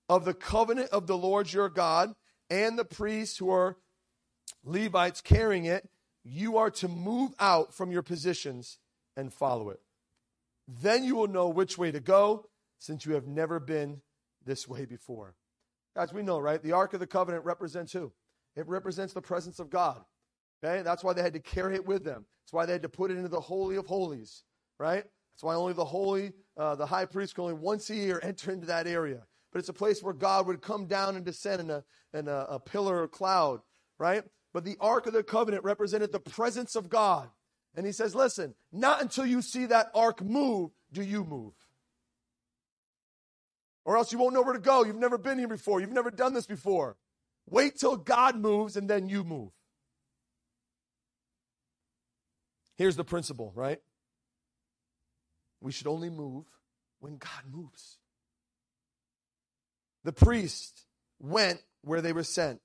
of 0.10 0.26
the 0.26 0.34
covenant 0.34 0.90
of 0.90 1.08
the 1.08 1.18
Lord 1.18 1.52
your 1.52 1.70
God 1.70 2.14
and 2.50 2.78
the 2.78 2.86
priests 2.86 3.38
who 3.38 3.50
are 3.50 3.78
Levites 4.64 5.22
carrying 5.22 5.66
it, 5.66 5.90
you 6.24 6.58
are 6.58 6.70
to 6.70 6.88
move 6.88 7.32
out 7.40 7.74
from 7.74 7.92
your 7.92 8.04
positions 8.04 8.78
and 9.16 9.34
follow 9.34 9.70
it. 9.70 9.80
Then 10.68 11.04
you 11.04 11.16
will 11.16 11.28
know 11.28 11.48
which 11.50 11.78
way 11.78 11.92
to 11.92 12.00
go, 12.00 12.48
since 12.78 13.06
you 13.06 13.14
have 13.14 13.28
never 13.28 13.60
been 13.60 14.02
this 14.46 14.68
way 14.68 14.86
before. 14.86 15.36
Guys, 15.96 16.14
we 16.14 16.24
know, 16.24 16.40
right? 16.40 16.62
The 16.62 16.72
Ark 16.72 16.94
of 16.94 17.00
the 17.00 17.08
Covenant 17.08 17.46
represents 17.46 17.92
who? 17.92 18.12
It 18.56 18.68
represents 18.68 19.14
the 19.14 19.22
presence 19.22 19.60
of 19.60 19.70
God. 19.70 20.02
Okay? 20.64 20.84
That's 20.84 21.04
why 21.04 21.14
they 21.14 21.22
had 21.22 21.34
to 21.34 21.40
carry 21.40 21.76
it 21.76 21.86
with 21.86 22.04
them. 22.04 22.26
That's 22.44 22.54
why 22.54 22.66
they 22.66 22.74
had 22.74 22.82
to 22.84 22.90
put 22.90 23.12
it 23.12 23.18
into 23.18 23.30
the 23.30 23.40
Holy 23.40 23.76
of 23.76 23.88
Holies, 23.88 24.44
right? 24.80 25.04
That's 25.34 25.44
why 25.44 25.56
only 25.56 25.74
the 25.74 25.86
holy, 25.86 26.34
uh, 26.58 26.76
the 26.76 26.86
high 26.86 27.06
priest 27.06 27.36
could 27.36 27.44
only 27.44 27.54
once 27.56 27.90
a 27.90 27.96
year 27.96 28.20
enter 28.22 28.52
into 28.52 28.68
that 28.68 28.88
area. 28.88 29.24
But 29.52 29.60
it's 29.60 29.70
a 29.70 29.74
place 29.74 30.02
where 30.02 30.14
God 30.14 30.48
would 30.48 30.62
come 30.62 30.86
down 30.86 31.16
and 31.16 31.26
descend 31.26 31.62
in 31.62 31.70
a, 31.70 31.84
in 32.14 32.28
a, 32.28 32.46
a 32.50 32.60
pillar 32.60 33.02
or 33.02 33.08
cloud, 33.08 33.62
right? 33.98 34.24
But 34.54 34.66
the 34.66 34.78
Ark 34.80 35.08
of 35.08 35.14
the 35.14 35.24
Covenant 35.24 35.64
represented 35.64 36.12
the 36.12 36.20
presence 36.20 36.76
of 36.76 36.90
God. 36.90 37.30
And 37.76 37.86
he 37.86 37.92
says, 37.92 38.16
listen, 38.16 38.54
not 38.72 39.02
until 39.02 39.26
you 39.26 39.42
see 39.42 39.66
that 39.68 39.92
ark 39.96 40.22
move 40.22 40.72
do 40.92 41.02
you 41.02 41.24
move. 41.24 41.54
Or 43.84 43.98
else 43.98 44.12
you 44.12 44.20
won't 44.20 44.34
know 44.34 44.42
where 44.42 44.54
to 44.54 44.60
go. 44.60 44.84
You've 44.84 44.96
never 44.96 45.18
been 45.18 45.40
here 45.40 45.48
before. 45.48 45.82
You've 45.82 45.92
never 45.92 46.12
done 46.12 46.34
this 46.34 46.46
before. 46.46 46.98
Wait 47.50 47.78
till 47.78 47.98
God 47.98 48.36
moves 48.36 48.78
and 48.78 48.90
then 48.90 49.10
you 49.10 49.24
move. 49.24 49.52
Here's 52.78 52.96
the 52.96 53.04
principle, 53.04 53.52
right? 53.56 53.80
We 55.60 55.72
should 55.72 55.88
only 55.88 56.10
move 56.10 56.46
when 57.00 57.18
God 57.18 57.44
moves. 57.52 57.98
The 60.04 60.14
priest 60.14 60.86
went 61.20 61.62
where 61.82 62.02
they 62.02 62.14
were 62.14 62.24
sent. 62.24 62.60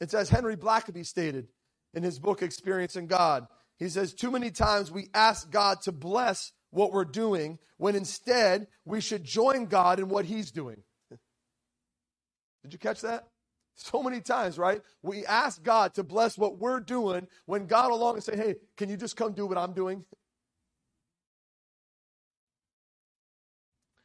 It's 0.00 0.14
as 0.14 0.28
Henry 0.30 0.56
Blackaby 0.56 1.04
stated 1.04 1.48
in 1.94 2.02
his 2.02 2.18
book, 2.18 2.42
Experiencing 2.42 3.06
God. 3.06 3.46
He 3.78 3.88
says, 3.88 4.14
Too 4.14 4.30
many 4.30 4.50
times 4.50 4.90
we 4.90 5.08
ask 5.14 5.50
God 5.50 5.82
to 5.82 5.92
bless 5.92 6.52
what 6.70 6.92
we're 6.92 7.04
doing 7.04 7.58
when 7.76 7.94
instead 7.96 8.66
we 8.84 9.00
should 9.00 9.24
join 9.24 9.66
God 9.66 9.98
in 9.98 10.08
what 10.08 10.24
He's 10.24 10.50
doing. 10.50 10.82
Did 12.62 12.72
you 12.72 12.78
catch 12.78 13.00
that? 13.02 13.28
So 13.76 14.02
many 14.02 14.20
times, 14.20 14.58
right? 14.58 14.82
We 15.02 15.24
ask 15.24 15.62
God 15.62 15.94
to 15.94 16.02
bless 16.02 16.36
what 16.36 16.58
we're 16.58 16.80
doing 16.80 17.28
when 17.46 17.66
God 17.66 17.90
along 17.90 18.16
and 18.16 18.24
say, 18.24 18.36
Hey, 18.36 18.56
can 18.76 18.90
you 18.90 18.96
just 18.96 19.16
come 19.16 19.32
do 19.32 19.46
what 19.46 19.56
I'm 19.58 19.72
doing? 19.72 20.04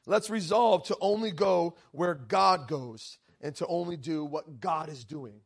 Let's 0.06 0.30
resolve 0.30 0.86
to 0.86 0.97
only 1.01 1.32
go 1.32 1.75
where 1.91 2.13
God 2.13 2.67
goes 2.67 3.17
and 3.41 3.56
to 3.56 3.67
only 3.67 3.97
do 3.97 4.23
what 4.23 4.60
God 4.60 4.88
is 4.89 5.04
doing. 5.04 5.41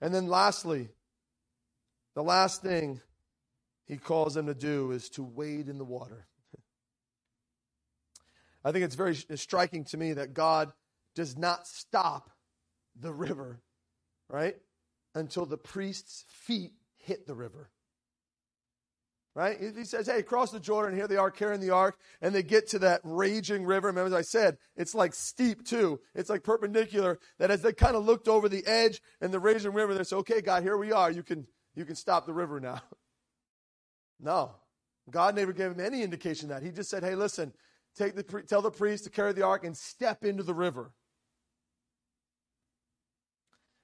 And 0.00 0.14
then 0.14 0.26
lastly, 0.28 0.88
the 2.14 2.22
last 2.22 2.62
thing 2.62 3.00
he 3.90 3.96
calls 3.96 4.34
them 4.34 4.46
to 4.46 4.54
do 4.54 4.92
is 4.92 5.10
to 5.10 5.24
wade 5.24 5.68
in 5.68 5.76
the 5.76 5.84
water. 5.84 6.28
I 8.64 8.70
think 8.70 8.84
it's 8.84 8.94
very 8.94 9.16
striking 9.16 9.84
to 9.86 9.96
me 9.96 10.12
that 10.12 10.32
God 10.32 10.72
does 11.16 11.36
not 11.36 11.66
stop 11.66 12.30
the 12.94 13.12
river, 13.12 13.60
right? 14.28 14.54
Until 15.16 15.44
the 15.44 15.58
priest's 15.58 16.24
feet 16.28 16.70
hit 16.98 17.26
the 17.26 17.34
river. 17.34 17.70
Right? 19.34 19.58
He 19.76 19.84
says, 19.84 20.06
hey, 20.06 20.22
cross 20.22 20.52
the 20.52 20.60
Jordan. 20.60 20.96
Here 20.96 21.08
they 21.08 21.16
are 21.16 21.30
carrying 21.30 21.60
the 21.60 21.70
ark. 21.70 21.98
And 22.20 22.32
they 22.32 22.42
get 22.44 22.68
to 22.68 22.78
that 22.80 23.00
raging 23.02 23.64
river. 23.64 23.88
Remember, 23.88 24.06
as 24.06 24.12
I 24.12 24.22
said, 24.22 24.58
it's 24.76 24.94
like 24.94 25.14
steep 25.14 25.64
too. 25.64 26.00
It's 26.14 26.30
like 26.30 26.44
perpendicular. 26.44 27.18
That 27.38 27.50
as 27.50 27.62
they 27.62 27.72
kind 27.72 27.96
of 27.96 28.04
looked 28.04 28.28
over 28.28 28.48
the 28.48 28.66
edge 28.66 29.02
and 29.20 29.32
the 29.32 29.40
raging 29.40 29.72
river, 29.72 29.94
they 29.94 30.04
said, 30.04 30.18
okay, 30.18 30.40
God, 30.40 30.62
here 30.62 30.76
we 30.76 30.92
are. 30.92 31.10
You 31.10 31.24
can, 31.24 31.46
you 31.74 31.84
can 31.84 31.96
stop 31.96 32.26
the 32.26 32.32
river 32.32 32.60
now. 32.60 32.82
no. 34.22 34.52
God 35.10 35.34
never 35.34 35.52
gave 35.52 35.72
him 35.72 35.80
any 35.80 36.02
indication 36.02 36.48
that. 36.50 36.62
He 36.62 36.70
just 36.70 36.90
said, 36.90 37.02
hey, 37.02 37.14
listen, 37.14 37.52
take 37.96 38.14
the, 38.14 38.22
tell 38.22 38.62
the 38.62 38.70
priest 38.70 39.04
to 39.04 39.10
carry 39.10 39.32
the 39.32 39.42
ark 39.42 39.64
and 39.64 39.76
step 39.76 40.24
into 40.24 40.42
the 40.42 40.54
river. 40.54 40.92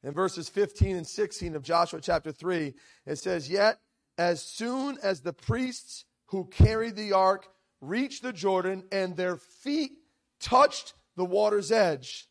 In 0.02 0.12
verses 0.12 0.48
15 0.48 0.96
and 0.96 1.06
16 1.06 1.56
of 1.56 1.62
Joshua 1.62 2.00
chapter 2.00 2.30
3, 2.30 2.74
it 3.06 3.16
says, 3.16 3.50
Yet 3.50 3.80
as 4.18 4.42
soon 4.42 4.98
as 5.02 5.20
the 5.20 5.32
priests 5.32 6.04
who 6.26 6.46
carried 6.46 6.96
the 6.96 7.12
ark 7.12 7.48
reached 7.80 8.22
the 8.22 8.32
Jordan 8.32 8.84
and 8.92 9.16
their 9.16 9.36
feet 9.36 9.92
touched 10.40 10.94
the 11.16 11.24
water's 11.24 11.72
edge, 11.72 12.28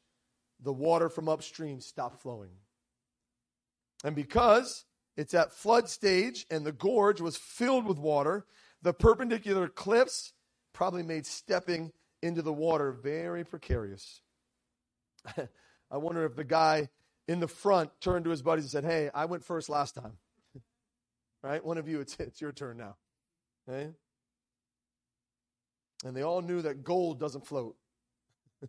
the 0.62 0.74
water 0.74 1.10
from 1.10 1.28
upstream 1.28 1.82
stopped 1.82 2.22
flowing. 2.22 2.52
And 4.04 4.16
because 4.16 4.86
it's 5.18 5.34
at 5.34 5.54
flood 5.54 5.90
stage 5.90 6.46
and 6.50 6.66
the 6.66 6.72
gorge 6.72 7.22
was 7.22 7.38
filled 7.38 7.86
with 7.86 7.98
water, 7.98 8.46
the 8.82 8.94
perpendicular 8.94 9.68
cliffs 9.68 10.34
probably 10.74 11.04
made 11.04 11.26
stepping 11.26 11.92
into 12.22 12.42
the 12.42 12.54
water 12.54 12.92
very 12.92 13.44
precarious. 13.44 14.22
I 15.92 15.98
wonder 15.98 16.26
if 16.26 16.36
the 16.36 16.44
guy 16.44 16.90
in 17.28 17.40
the 17.40 17.48
front 17.48 17.92
turned 18.02 18.26
to 18.26 18.32
his 18.32 18.42
buddies 18.42 18.66
and 18.66 18.72
said, 18.72 18.84
Hey, 18.84 19.10
I 19.14 19.26
went 19.26 19.44
first 19.44 19.70
last 19.70 19.96
time. 19.96 20.18
right? 21.44 21.64
One 21.64 21.78
of 21.78 21.88
you, 21.88 22.02
it's, 22.02 22.16
it's 22.20 22.42
your 22.42 22.52
turn 22.52 22.78
now. 22.78 22.96
Okay? 23.68 23.90
And 26.04 26.16
they 26.16 26.22
all 26.22 26.42
knew 26.42 26.62
that 26.62 26.84
gold 26.84 27.20
doesn't 27.20 27.48
float. 27.48 27.76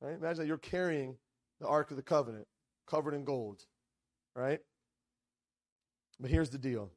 right? 0.00 0.14
Imagine 0.14 0.38
that 0.38 0.46
you're 0.46 0.58
carrying 0.58 1.16
the 1.60 1.68
Ark 1.68 1.90
of 1.90 1.96
the 1.96 2.02
Covenant 2.02 2.46
covered 2.86 3.14
in 3.14 3.24
gold. 3.24 3.64
Right? 4.34 4.60
But 6.20 6.30
here's 6.30 6.50
the 6.50 6.58
deal. 6.58 6.90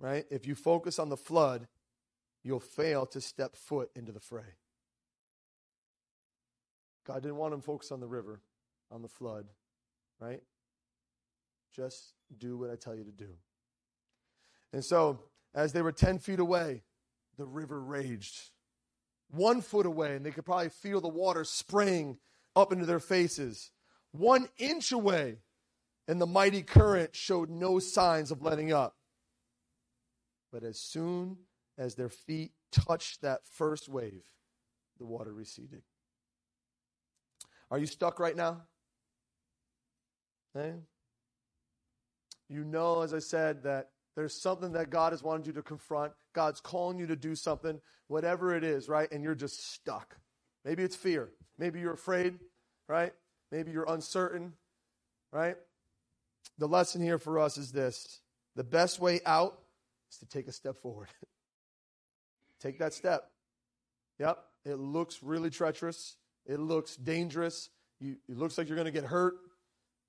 Right? 0.00 0.24
If 0.30 0.46
you 0.46 0.54
focus 0.54 0.98
on 0.98 1.08
the 1.08 1.16
flood, 1.16 1.66
you'll 2.44 2.60
fail 2.60 3.04
to 3.06 3.20
step 3.20 3.56
foot 3.56 3.90
into 3.96 4.12
the 4.12 4.20
fray. 4.20 4.54
God 7.04 7.22
didn't 7.22 7.38
want 7.38 7.54
him 7.54 7.60
to 7.60 7.66
focus 7.66 7.90
on 7.90 8.00
the 8.00 8.06
river, 8.06 8.42
on 8.92 9.02
the 9.02 9.08
flood, 9.08 9.46
right? 10.20 10.42
Just 11.74 12.12
do 12.38 12.58
what 12.58 12.70
I 12.70 12.76
tell 12.76 12.94
you 12.94 13.04
to 13.04 13.10
do. 13.10 13.30
And 14.72 14.84
so, 14.84 15.20
as 15.54 15.72
they 15.72 15.80
were 15.80 15.90
10 15.90 16.18
feet 16.18 16.38
away, 16.38 16.82
the 17.38 17.46
river 17.46 17.80
raged. 17.80 18.50
One 19.30 19.62
foot 19.62 19.86
away, 19.86 20.16
and 20.16 20.24
they 20.24 20.30
could 20.30 20.44
probably 20.44 20.68
feel 20.68 21.00
the 21.00 21.08
water 21.08 21.44
spraying 21.44 22.18
up 22.54 22.72
into 22.72 22.84
their 22.84 23.00
faces. 23.00 23.70
One 24.12 24.48
inch 24.58 24.92
away, 24.92 25.38
and 26.08 26.20
the 26.20 26.26
mighty 26.26 26.62
current 26.62 27.14
showed 27.14 27.50
no 27.50 27.78
signs 27.78 28.30
of 28.30 28.42
letting 28.42 28.72
up. 28.72 28.96
But 30.50 30.64
as 30.64 30.80
soon 30.80 31.36
as 31.76 31.94
their 31.94 32.08
feet 32.08 32.52
touched 32.72 33.20
that 33.20 33.42
first 33.46 33.88
wave, 33.88 34.24
the 34.98 35.04
water 35.04 35.32
receded. 35.32 35.82
Are 37.70 37.78
you 37.78 37.86
stuck 37.86 38.18
right 38.18 38.34
now? 38.34 38.62
Hey? 40.54 40.74
You 42.48 42.64
know, 42.64 43.02
as 43.02 43.12
I 43.12 43.18
said, 43.18 43.62
that 43.64 43.90
there's 44.16 44.34
something 44.34 44.72
that 44.72 44.88
God 44.88 45.12
has 45.12 45.22
wanted 45.22 45.46
you 45.46 45.52
to 45.52 45.62
confront. 45.62 46.12
God's 46.34 46.60
calling 46.60 46.98
you 46.98 47.06
to 47.06 47.16
do 47.16 47.34
something, 47.34 47.78
whatever 48.06 48.56
it 48.56 48.64
is, 48.64 48.88
right? 48.88 49.12
And 49.12 49.22
you're 49.22 49.34
just 49.34 49.74
stuck. 49.74 50.16
Maybe 50.64 50.82
it's 50.82 50.96
fear. 50.96 51.28
Maybe 51.58 51.80
you're 51.80 51.92
afraid, 51.92 52.38
right? 52.88 53.12
Maybe 53.52 53.70
you're 53.70 53.86
uncertain, 53.88 54.54
right? 55.30 55.56
The 56.58 56.68
lesson 56.68 57.02
here 57.02 57.18
for 57.18 57.38
us 57.38 57.56
is 57.56 57.72
this 57.72 58.20
the 58.56 58.64
best 58.64 58.98
way 59.00 59.20
out 59.24 59.58
is 60.10 60.18
to 60.18 60.26
take 60.26 60.48
a 60.48 60.52
step 60.52 60.76
forward. 60.82 61.08
take 62.60 62.78
that 62.78 62.92
step. 62.92 63.30
Yep, 64.18 64.38
it 64.64 64.74
looks 64.74 65.22
really 65.22 65.50
treacherous. 65.50 66.16
It 66.44 66.58
looks 66.58 66.96
dangerous. 66.96 67.70
You, 68.00 68.16
it 68.28 68.36
looks 68.36 68.58
like 68.58 68.68
you're 68.68 68.76
going 68.76 68.86
to 68.86 68.92
get 68.92 69.04
hurt, 69.04 69.34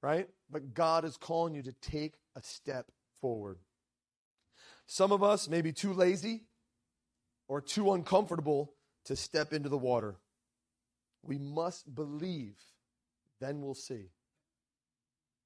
right? 0.02 0.28
But 0.50 0.74
God 0.74 1.06
is 1.06 1.18
calling 1.18 1.54
you 1.54 1.64
to 1.64 1.74
take 1.74 2.14
a 2.36 2.42
step 2.42 2.88
forward. 3.22 3.60
Some 4.88 5.12
of 5.12 5.22
us 5.22 5.48
may 5.48 5.62
be 5.62 5.72
too 5.72 5.94
lazy 5.94 6.46
or 7.48 7.62
too 7.62 7.94
uncomfortable 7.94 8.74
to 9.06 9.16
step 9.16 9.54
into 9.54 9.70
the 9.70 9.78
water. 9.78 10.16
We 11.22 11.38
must 11.38 11.94
believe, 11.94 12.56
then 13.40 13.62
we'll 13.62 13.76
see. 13.76 14.10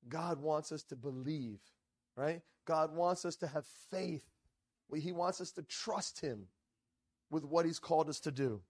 God 0.09 0.41
wants 0.41 0.71
us 0.71 0.83
to 0.85 0.95
believe, 0.95 1.59
right? 2.15 2.41
God 2.65 2.95
wants 2.95 3.25
us 3.25 3.35
to 3.37 3.47
have 3.47 3.65
faith. 3.91 4.25
He 4.95 5.11
wants 5.11 5.41
us 5.41 5.51
to 5.53 5.63
trust 5.63 6.21
Him 6.21 6.47
with 7.31 7.43
what 7.43 7.65
He's 7.65 7.79
called 7.79 8.09
us 8.09 8.19
to 8.21 8.31
do. 8.31 8.61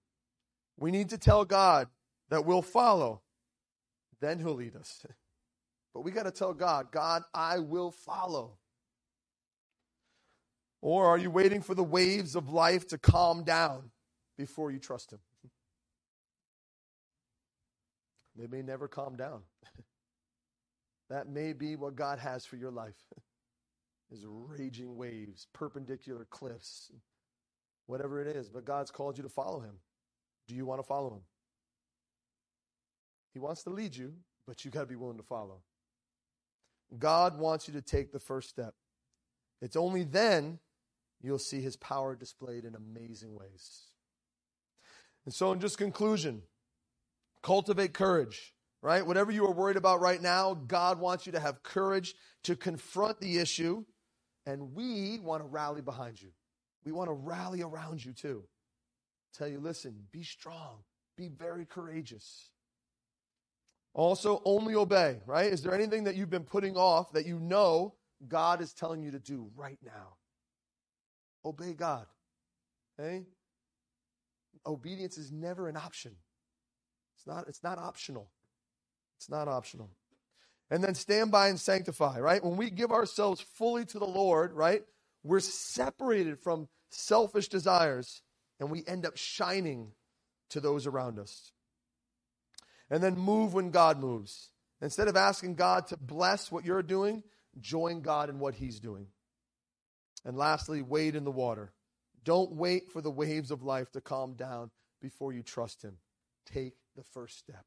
We 0.77 0.91
need 0.91 1.09
to 1.09 1.17
tell 1.17 1.45
God 1.45 1.89
that 2.29 2.45
we'll 2.45 2.61
follow, 2.61 3.21
then 4.21 4.39
He'll 4.39 4.55
lead 4.55 4.75
us. 4.75 5.05
But 5.93 6.01
we 6.01 6.11
got 6.11 6.23
to 6.23 6.31
tell 6.31 6.53
God, 6.53 6.91
God, 6.91 7.23
I 7.33 7.59
will 7.59 7.91
follow. 7.91 8.57
Or 10.81 11.05
are 11.07 11.17
you 11.17 11.29
waiting 11.31 11.61
for 11.61 11.75
the 11.75 11.83
waves 11.83 12.35
of 12.35 12.49
life 12.49 12.87
to 12.89 12.97
calm 12.97 13.43
down 13.43 13.91
before 14.37 14.71
you 14.71 14.79
trust 14.79 15.13
Him? 15.13 15.19
They 18.35 18.47
may 18.47 18.63
never 18.63 18.87
calm 18.87 19.15
down. 19.15 19.41
that 21.13 21.29
may 21.29 21.53
be 21.53 21.75
what 21.75 21.95
God 21.95 22.17
has 22.17 22.43
for 22.43 22.55
your 22.55 22.71
life. 22.71 22.95
Is 24.11 24.25
raging 24.27 24.95
waves, 24.95 25.47
perpendicular 25.53 26.27
cliffs, 26.29 26.91
whatever 27.87 28.21
it 28.21 28.35
is, 28.35 28.47
but 28.47 28.63
God's 28.63 28.91
called 28.91 29.17
you 29.17 29.23
to 29.23 29.29
follow 29.29 29.59
him. 29.61 29.75
Do 30.47 30.53
you 30.53 30.65
want 30.67 30.79
to 30.81 30.87
follow 30.87 31.13
him? 31.15 31.21
He 33.33 33.39
wants 33.39 33.63
to 33.63 33.71
lead 33.71 33.95
you, 33.95 34.13
but 34.45 34.63
you 34.63 34.69
got 34.69 34.81
to 34.81 34.85
be 34.85 34.95
willing 34.95 35.17
to 35.17 35.23
follow. 35.23 35.61
God 36.99 37.39
wants 37.39 37.67
you 37.67 37.73
to 37.73 37.81
take 37.81 38.11
the 38.11 38.19
first 38.19 38.49
step. 38.49 38.75
It's 39.61 39.75
only 39.75 40.03
then 40.03 40.59
you'll 41.21 41.39
see 41.39 41.61
his 41.61 41.75
power 41.75 42.15
displayed 42.15 42.65
in 42.65 42.75
amazing 42.75 43.33
ways. 43.33 43.87
And 45.25 45.33
so, 45.33 45.51
in 45.53 45.59
just 45.59 45.77
conclusion, 45.77 46.43
cultivate 47.41 47.93
courage, 47.93 48.53
right? 48.83 49.07
Whatever 49.07 49.31
you 49.31 49.45
are 49.45 49.53
worried 49.53 49.77
about 49.77 50.01
right 50.01 50.21
now, 50.21 50.53
God 50.53 50.99
wants 50.99 51.25
you 51.25 51.31
to 51.31 51.39
have 51.39 51.63
courage 51.63 52.13
to 52.43 52.55
confront 52.55 53.19
the 53.21 53.37
issue, 53.37 53.85
and 54.45 54.73
we 54.75 55.19
want 55.19 55.41
to 55.41 55.47
rally 55.47 55.81
behind 55.81 56.21
you. 56.21 56.29
We 56.85 56.91
want 56.91 57.09
to 57.09 57.13
rally 57.13 57.61
around 57.61 58.03
you 58.03 58.11
too. 58.11 58.43
Tell 59.33 59.47
you, 59.47 59.59
listen, 59.61 59.95
be 60.11 60.21
strong, 60.21 60.83
be 61.17 61.29
very 61.29 61.65
courageous. 61.65 62.49
Also, 63.93 64.41
only 64.43 64.75
obey, 64.75 65.21
right? 65.25 65.51
Is 65.51 65.63
there 65.63 65.73
anything 65.73 66.03
that 66.03 66.15
you've 66.15 66.29
been 66.29 66.43
putting 66.43 66.75
off 66.75 67.13
that 67.13 67.25
you 67.25 67.39
know 67.39 67.95
God 68.27 68.59
is 68.59 68.73
telling 68.73 69.01
you 69.01 69.11
to 69.11 69.19
do 69.19 69.49
right 69.55 69.77
now? 69.83 70.17
Obey 71.45 71.73
God. 71.73 72.05
Okay? 72.99 73.23
Obedience 74.65 75.17
is 75.17 75.31
never 75.31 75.69
an 75.69 75.77
option. 75.77 76.15
It's 77.15 77.25
not, 77.25 77.47
it's 77.47 77.63
not 77.63 77.77
optional. 77.77 78.29
It's 79.23 79.29
not 79.29 79.47
optional. 79.47 79.89
And 80.69 80.83
then 80.83 80.95
stand 80.95 81.31
by 81.31 81.47
and 81.47 81.57
sanctify, 81.57 82.19
right? 82.19 82.43
When 82.43 82.57
we 82.57 82.69
give 82.69 82.91
ourselves 82.91 83.39
fully 83.39 83.85
to 83.85 83.97
the 83.97 84.05
Lord, 84.05 84.51
right? 84.51 84.83
We're 85.23 85.39
separated 85.39 86.39
from 86.39 86.67
selfish 86.89 87.47
desires 87.47 88.21
and 88.59 88.69
we 88.69 88.83
end 88.85 89.05
up 89.05 89.15
shining 89.15 89.93
to 90.49 90.59
those 90.59 90.85
around 90.85 91.19
us. 91.19 91.53
And 92.89 93.01
then 93.01 93.17
move 93.17 93.53
when 93.53 93.71
God 93.71 93.97
moves. 93.97 94.49
Instead 94.81 95.07
of 95.07 95.15
asking 95.15 95.55
God 95.55 95.87
to 95.87 95.95
bless 95.95 96.51
what 96.51 96.65
you're 96.65 96.83
doing, 96.83 97.23
join 97.61 98.01
God 98.01 98.29
in 98.29 98.39
what 98.39 98.55
He's 98.55 98.81
doing. 98.81 99.07
And 100.25 100.35
lastly, 100.35 100.81
wade 100.81 101.15
in 101.15 101.23
the 101.23 101.31
water. 101.31 101.71
Don't 102.25 102.51
wait 102.51 102.89
for 102.89 102.99
the 102.99 103.09
waves 103.09 103.51
of 103.51 103.63
life 103.63 103.89
to 103.93 104.01
calm 104.01 104.33
down 104.33 104.69
before 105.01 105.31
you 105.31 105.43
trust 105.43 105.81
Him. 105.81 105.95
Take 106.45 106.73
the 106.97 107.03
first 107.03 107.37
step. 107.37 107.63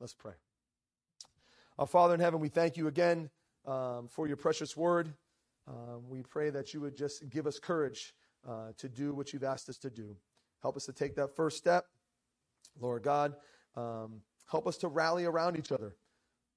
Let's 0.00 0.14
pray. 0.14 0.32
Our 1.80 1.86
Father 1.86 2.12
in 2.12 2.20
heaven, 2.20 2.40
we 2.40 2.50
thank 2.50 2.76
you 2.76 2.88
again 2.88 3.30
um, 3.66 4.06
for 4.06 4.26
your 4.26 4.36
precious 4.36 4.76
word. 4.76 5.14
Um, 5.66 6.10
we 6.10 6.20
pray 6.20 6.50
that 6.50 6.74
you 6.74 6.80
would 6.82 6.94
just 6.94 7.26
give 7.30 7.46
us 7.46 7.58
courage 7.58 8.12
uh, 8.46 8.72
to 8.76 8.86
do 8.86 9.14
what 9.14 9.32
you've 9.32 9.44
asked 9.44 9.66
us 9.70 9.78
to 9.78 9.88
do. 9.88 10.14
Help 10.60 10.76
us 10.76 10.84
to 10.84 10.92
take 10.92 11.16
that 11.16 11.34
first 11.34 11.56
step. 11.56 11.86
Lord 12.78 13.02
God, 13.02 13.34
um, 13.78 14.20
help 14.50 14.66
us 14.66 14.76
to 14.76 14.88
rally 14.88 15.24
around 15.24 15.56
each 15.56 15.72
other. 15.72 15.96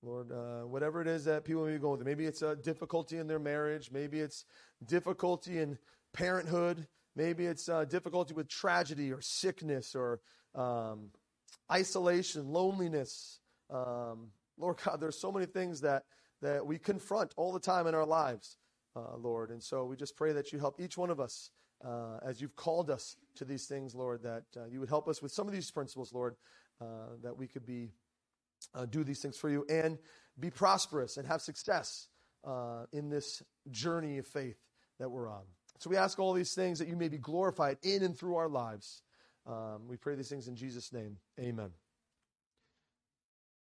Lord, 0.02 0.30
uh, 0.30 0.68
whatever 0.68 1.02
it 1.02 1.08
is 1.08 1.24
that 1.24 1.46
people 1.46 1.66
may 1.66 1.72
be 1.72 1.80
going 1.80 2.00
through, 2.00 2.06
maybe 2.06 2.26
it's 2.26 2.42
a 2.42 2.58
difficulty 2.58 3.18
in 3.18 3.26
their 3.26 3.40
marriage, 3.40 3.92
maybe 3.94 4.20
it's 4.20 4.44
difficulty 4.86 5.60
in 5.60 5.78
parenthood, 6.12 6.86
maybe 7.16 7.46
it's 7.46 7.70
a 7.70 7.86
difficulty 7.86 8.34
with 8.34 8.50
tragedy 8.50 9.10
or 9.14 9.22
sickness 9.22 9.96
or 9.96 10.20
um, 10.54 11.12
isolation, 11.72 12.52
loneliness. 12.52 13.40
Um, 13.70 14.32
Lord 14.64 14.78
God, 14.84 15.02
there's 15.02 15.20
so 15.20 15.30
many 15.30 15.46
things 15.46 15.82
that, 15.82 16.04
that 16.42 16.66
we 16.66 16.80
confront 16.80 17.34
all 17.36 17.52
the 17.52 17.60
time 17.60 17.86
in 17.86 17.94
our 17.94 18.06
lives, 18.06 18.58
uh, 18.96 19.18
Lord. 19.18 19.50
And 19.50 19.62
so 19.62 19.84
we 19.84 19.98
just 19.98 20.16
pray 20.16 20.32
that 20.32 20.54
you 20.54 20.60
help 20.60 20.80
each 20.80 20.98
one 20.98 21.10
of 21.10 21.20
us 21.20 21.52
uh, 21.86 22.20
as 22.26 22.40
you've 22.40 22.56
called 22.56 22.90
us 22.90 23.18
to 23.36 23.44
these 23.44 23.66
things, 23.66 23.94
Lord, 23.94 24.24
that 24.24 24.46
uh, 24.56 24.66
you 24.72 24.80
would 24.80 24.88
help 24.88 25.10
us 25.10 25.22
with 25.22 25.34
some 25.34 25.48
of 25.48 25.54
these 25.54 25.70
principles, 25.70 26.14
Lord, 26.14 26.36
uh, 26.80 27.18
that 27.24 27.38
we 27.38 27.46
could 27.46 27.66
be 27.66 27.92
uh, 28.74 28.86
do 28.86 29.04
these 29.04 29.20
things 29.20 29.38
for 29.38 29.50
you 29.50 29.66
and 29.70 29.98
be 30.40 30.50
prosperous 30.50 31.18
and 31.18 31.28
have 31.28 31.42
success 31.42 32.08
uh, 32.48 32.86
in 32.94 33.10
this 33.10 33.44
journey 33.70 34.18
of 34.18 34.26
faith 34.26 34.58
that 34.98 35.10
we're 35.10 35.30
on. 35.30 35.44
So 35.80 35.90
we 35.90 35.98
ask 35.98 36.20
all 36.20 36.32
these 36.32 36.54
things 36.54 36.80
that 36.80 36.88
you 36.88 36.96
may 36.96 37.10
be 37.10 37.18
glorified 37.18 37.80
in 37.84 38.02
and 38.02 38.18
through 38.18 38.38
our 38.38 38.48
lives. 38.48 39.02
Um, 39.46 39.90
we 39.90 39.98
pray 39.98 40.16
these 40.16 40.30
things 40.30 40.48
in 40.48 40.56
Jesus' 40.56 40.94
name. 40.94 41.18
Amen. 41.38 41.72